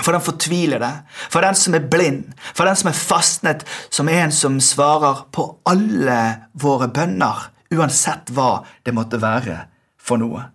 for 0.00 0.14
den 0.16 0.24
fortvilede, 0.24 0.90
for 1.30 1.44
den 1.44 1.58
som 1.58 1.74
er 1.76 1.88
blind, 1.92 2.30
for 2.54 2.68
den 2.68 2.78
som 2.78 2.92
er 2.92 3.00
fastnet, 3.00 3.66
som 3.90 4.08
en 4.08 4.32
som 4.32 4.60
svarer 4.62 5.26
på 5.34 5.48
alle 5.68 6.20
våre 6.52 6.88
bønner, 6.88 7.50
uansett 7.74 8.32
hva 8.34 8.62
det 8.86 8.94
måtte 8.96 9.20
være 9.22 9.64
for 10.00 10.20
noe. 10.20 10.48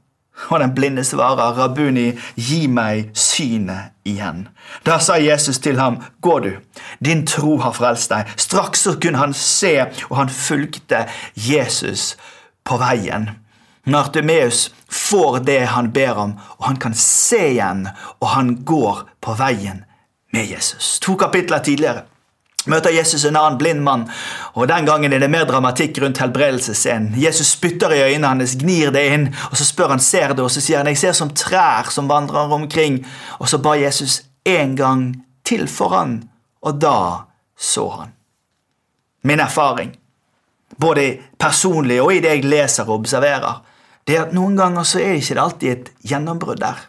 Og 0.50 0.60
den 0.60 0.76
blinde 0.76 1.04
svarer, 1.04 1.54
'Rabuni, 1.56 2.20
gi 2.36 2.68
meg 2.68 3.10
synet 3.13 3.96
igjen.' 4.06 4.48
Da 4.86 5.00
sa 5.00 5.15
Jesus 5.15 5.60
til 5.60 5.80
ham, 5.80 6.04
'Gå 6.22 6.39
du, 6.39 6.52
din 7.06 7.26
tro 7.28 7.58
har 7.58 7.72
frelst 7.72 8.10
deg.' 8.10 8.28
Straks 8.38 8.80
så 8.80 8.98
kunne 9.00 9.18
han 9.18 9.34
se, 9.34 9.86
og 10.10 10.18
han 10.18 10.30
fulgte 10.30 11.08
Jesus 11.36 12.18
på 12.65 12.78
veien. 12.78 13.30
Nartemeus 13.86 14.71
får 14.89 15.39
det 15.45 15.60
han 15.65 15.91
ber 15.93 16.17
om, 16.17 16.34
og 16.58 16.65
han 16.65 16.80
kan 16.82 16.95
se 16.98 17.41
igjen, 17.52 17.86
og 18.19 18.28
han 18.34 18.56
går 18.65 19.06
på 19.21 19.38
veien 19.38 19.84
med 20.34 20.50
Jesus. 20.50 20.98
To 21.00 21.15
kapitler 21.19 21.62
tidligere 21.63 22.06
møter 22.65 22.89
Jesus 22.89 23.26
en 23.26 23.36
annen 23.38 23.60
blind 23.60 23.84
mann, 23.86 24.08
og 24.58 24.67
den 24.67 24.88
gangen 24.88 25.13
er 25.13 25.21
det 25.21 25.30
mer 25.30 25.45
dramatikk 25.45 26.00
rundt 26.02 26.19
helbredelsesscenen. 26.21 27.13
Jesus 27.21 27.54
spytter 27.56 27.93
i 27.93 28.02
øynene 28.08 28.32
hans, 28.34 28.56
gnir 28.62 28.93
det 28.95 29.06
inn, 29.13 29.28
og 29.52 29.58
så 29.60 29.67
spør 29.67 29.93
han 29.95 30.02
ser 30.04 30.34
du, 30.34 30.45
og 30.45 30.52
så 30.54 30.63
sier 30.63 30.82
han 30.82 30.89
jeg 30.89 31.02
ser 31.04 31.17
som 31.17 31.34
trær 31.38 31.91
som 31.93 32.10
vandrer 32.10 32.54
omkring. 32.58 33.04
Og 33.39 33.50
så 33.52 33.62
ba 33.62 33.76
Jesus 33.78 34.24
en 34.45 34.76
gang 34.78 35.06
til 35.45 35.67
for 35.69 35.93
han, 35.93 36.17
og 36.65 36.82
da 36.82 36.98
så 37.58 37.86
han. 38.00 38.17
Min 39.26 39.41
erfaring, 39.41 39.95
både 40.82 41.06
personlig 41.41 42.02
og 42.02 42.13
i 42.13 42.21
det 42.21 42.34
jeg 42.34 42.50
leser 42.50 42.89
og 42.89 43.02
observerer, 43.04 43.62
det 44.06 44.15
er 44.15 44.28
at 44.28 44.36
noen 44.38 44.58
ganger 44.58 44.86
så 44.86 45.02
er 45.02 45.15
det 45.15 45.24
ikke 45.24 45.41
alltid 45.41 45.72
et 45.72 45.89
gjennombrudd 46.06 46.62
der. 46.62 46.84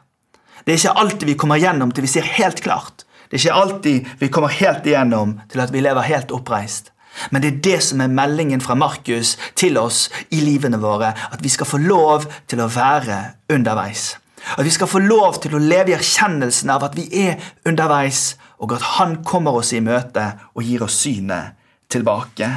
Det 0.65 0.75
er 0.75 0.81
ikke 0.81 0.99
alltid 1.01 1.29
vi 1.31 1.39
kommer 1.41 1.61
gjennom 1.63 1.93
til 1.95 2.05
vi 2.05 2.13
ser 2.13 2.29
helt 2.37 2.61
klart. 2.65 3.07
Det 3.31 3.39
er 3.39 3.45
ikke 3.45 3.63
alltid 3.63 4.13
vi 4.21 4.29
kommer 4.33 4.53
helt 4.53 4.87
igjennom 4.87 5.39
til 5.51 5.63
at 5.65 5.73
vi 5.73 5.83
lever 5.85 6.07
helt 6.07 6.35
oppreist. 6.35 6.93
Men 7.31 7.43
det 7.43 7.49
er 7.49 7.63
det 7.65 7.79
som 7.87 8.03
er 8.05 8.13
meldingen 8.13 8.61
fra 8.61 8.77
Markus 8.77 9.37
til 9.57 9.79
oss 9.81 10.07
i 10.29 10.43
livene 10.45 10.81
våre. 10.83 11.15
At 11.33 11.41
vi 11.43 11.49
skal 11.49 11.69
få 11.69 11.81
lov 11.81 12.27
til 12.51 12.61
å 12.61 12.69
være 12.69 13.23
underveis. 13.53 14.17
At 14.57 14.67
vi 14.67 14.75
skal 14.75 14.91
få 14.91 15.01
lov 15.03 15.41
til 15.43 15.57
å 15.57 15.63
leve 15.63 15.95
i 15.95 15.97
erkjennelsen 15.97 16.71
av 16.71 16.85
at 16.87 16.99
vi 16.99 17.09
er 17.25 17.41
underveis, 17.67 18.37
og 18.63 18.77
at 18.77 18.85
Han 18.97 19.23
kommer 19.25 19.57
oss 19.59 19.73
i 19.73 19.81
møte 19.81 20.29
og 20.55 20.63
gir 20.63 20.85
oss 20.85 21.01
synet 21.03 21.57
tilbake. 21.89 22.49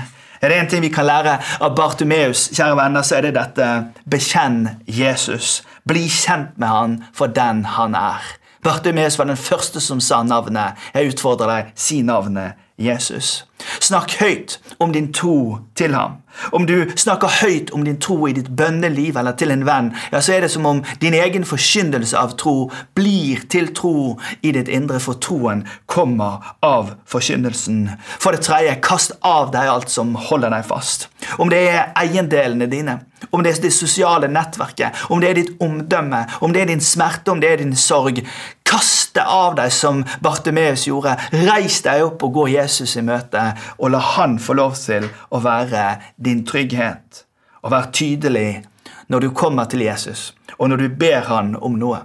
Er 0.41 0.49
det 0.49 0.59
en 0.59 0.69
ting 0.71 0.83
vi 0.85 0.91
kan 0.93 1.07
lære 1.07 1.37
av 1.59 1.75
Bartumeus, 1.75 2.47
kjære 2.55 2.77
venner, 2.79 3.03
så 3.03 3.17
er 3.17 3.27
det 3.27 3.35
dette 3.35 3.67
bekjenn 4.09 4.61
Jesus. 4.87 5.59
Bli 5.87 6.05
kjent 6.07 6.55
med 6.61 6.71
han 6.71 6.95
for 7.15 7.31
den 7.33 7.65
han 7.75 7.97
er. 7.97 8.23
Bartumeus 8.63 9.19
var 9.19 9.27
den 9.27 9.39
første 9.39 9.83
som 9.83 9.99
sa 10.03 10.21
navnet. 10.23 10.79
Jeg 10.93 11.13
utfordrer 11.13 11.51
deg, 11.51 11.75
si 11.79 12.01
navnet 12.07 12.59
Jesus. 12.79 13.43
Snakk 13.83 14.15
høyt 14.21 14.57
om 14.79 14.93
din 14.95 15.11
tro 15.13 15.59
til 15.75 15.95
ham. 15.95 16.19
Om 16.55 16.65
du 16.65 16.91
snakker 16.95 17.41
høyt 17.41 17.73
om 17.75 17.83
din 17.83 17.97
tro 17.99 18.27
i 18.29 18.33
ditt 18.37 18.47
bønneliv 18.55 19.17
eller 19.19 19.35
til 19.39 19.51
en 19.51 19.65
venn, 19.67 19.89
ja, 20.13 20.21
så 20.23 20.37
er 20.37 20.45
det 20.45 20.51
som 20.53 20.67
om 20.69 20.79
din 21.01 21.17
egen 21.17 21.45
forkyndelse 21.47 22.15
av 22.17 22.37
tro 22.39 22.69
blir 22.95 23.43
til 23.51 23.71
tro 23.75 24.15
i 24.41 24.53
ditt 24.55 24.71
indre, 24.71 25.01
for 25.03 25.19
troen 25.19 25.65
kommer 25.91 26.53
av 26.65 26.93
forkynnelsen. 27.09 27.89
For 28.21 28.35
det 28.35 28.45
tredje, 28.47 28.77
kast 28.85 29.17
av 29.25 29.51
deg 29.55 29.67
alt 29.67 29.91
som 29.91 30.15
holder 30.29 30.53
deg 30.55 30.67
fast. 30.69 31.09
Om 31.37 31.51
det 31.51 31.63
er 31.73 31.89
eiendelene 31.99 32.69
dine, 32.71 32.99
om 33.35 33.43
det 33.43 33.51
er 33.51 33.65
det 33.65 33.73
sosiale 33.75 34.29
nettverket, 34.31 35.03
om 35.11 35.19
det 35.19 35.29
er 35.29 35.41
ditt 35.41 35.51
omdømme, 35.59 36.23
om 36.45 36.55
det 36.55 36.63
er 36.63 36.71
din 36.71 36.83
smerte, 36.83 37.33
om 37.33 37.41
det 37.43 37.51
er 37.51 37.63
din 37.63 37.75
sorg. 37.75 38.21
Kast 38.69 39.15
deg 39.17 39.25
av 39.25 39.55
deg 39.57 39.71
som 39.73 40.03
Bartimeus 40.21 40.85
gjorde. 40.87 41.15
Reis 41.33 41.79
deg 41.85 42.03
opp 42.05 42.21
og 42.27 42.35
gå 42.35 42.45
Jesus 42.53 42.93
i 42.99 43.03
møte, 43.05 43.41
og 43.81 43.93
la 43.95 44.01
han 44.13 44.37
få 44.41 44.53
lov 44.59 44.75
til 44.77 45.07
å 45.33 45.41
være 45.41 45.85
din 46.21 46.43
trygghet. 46.45 47.23
Og 47.63 47.73
vær 47.73 47.89
tydelig 47.95 48.61
når 49.09 49.25
du 49.25 49.29
kommer 49.33 49.65
til 49.65 49.81
Jesus, 49.87 50.35
og 50.59 50.69
når 50.69 50.83
du 50.83 50.97
ber 51.01 51.25
han 51.31 51.55
om 51.57 51.79
noe. 51.81 52.03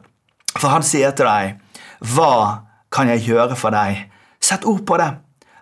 For 0.57 0.72
han 0.72 0.87
sier 0.87 1.12
til 1.12 1.29
deg, 1.29 1.61
'Hva 2.00 2.64
kan 2.90 3.09
jeg 3.09 3.27
gjøre 3.29 3.57
for 3.57 3.70
deg? 3.70 4.11
Sett 4.40 4.64
ord 4.64 4.87
på 4.87 4.96
det. 4.96 5.11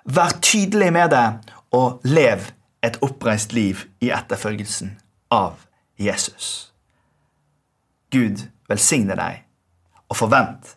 Vær 0.05 0.39
tydelig 0.41 0.93
med 0.93 1.11
det, 1.11 1.39
og 1.73 2.01
lev 2.05 2.53
et 2.83 2.99
oppreist 3.03 3.53
liv 3.53 3.87
i 4.01 4.11
etterfølgelsen 4.11 4.99
av 5.31 5.67
Jesus. 5.99 6.73
Gud 8.11 8.49
velsigne 8.69 9.17
deg, 9.17 9.43
og 10.09 10.17
forvent 10.17 10.77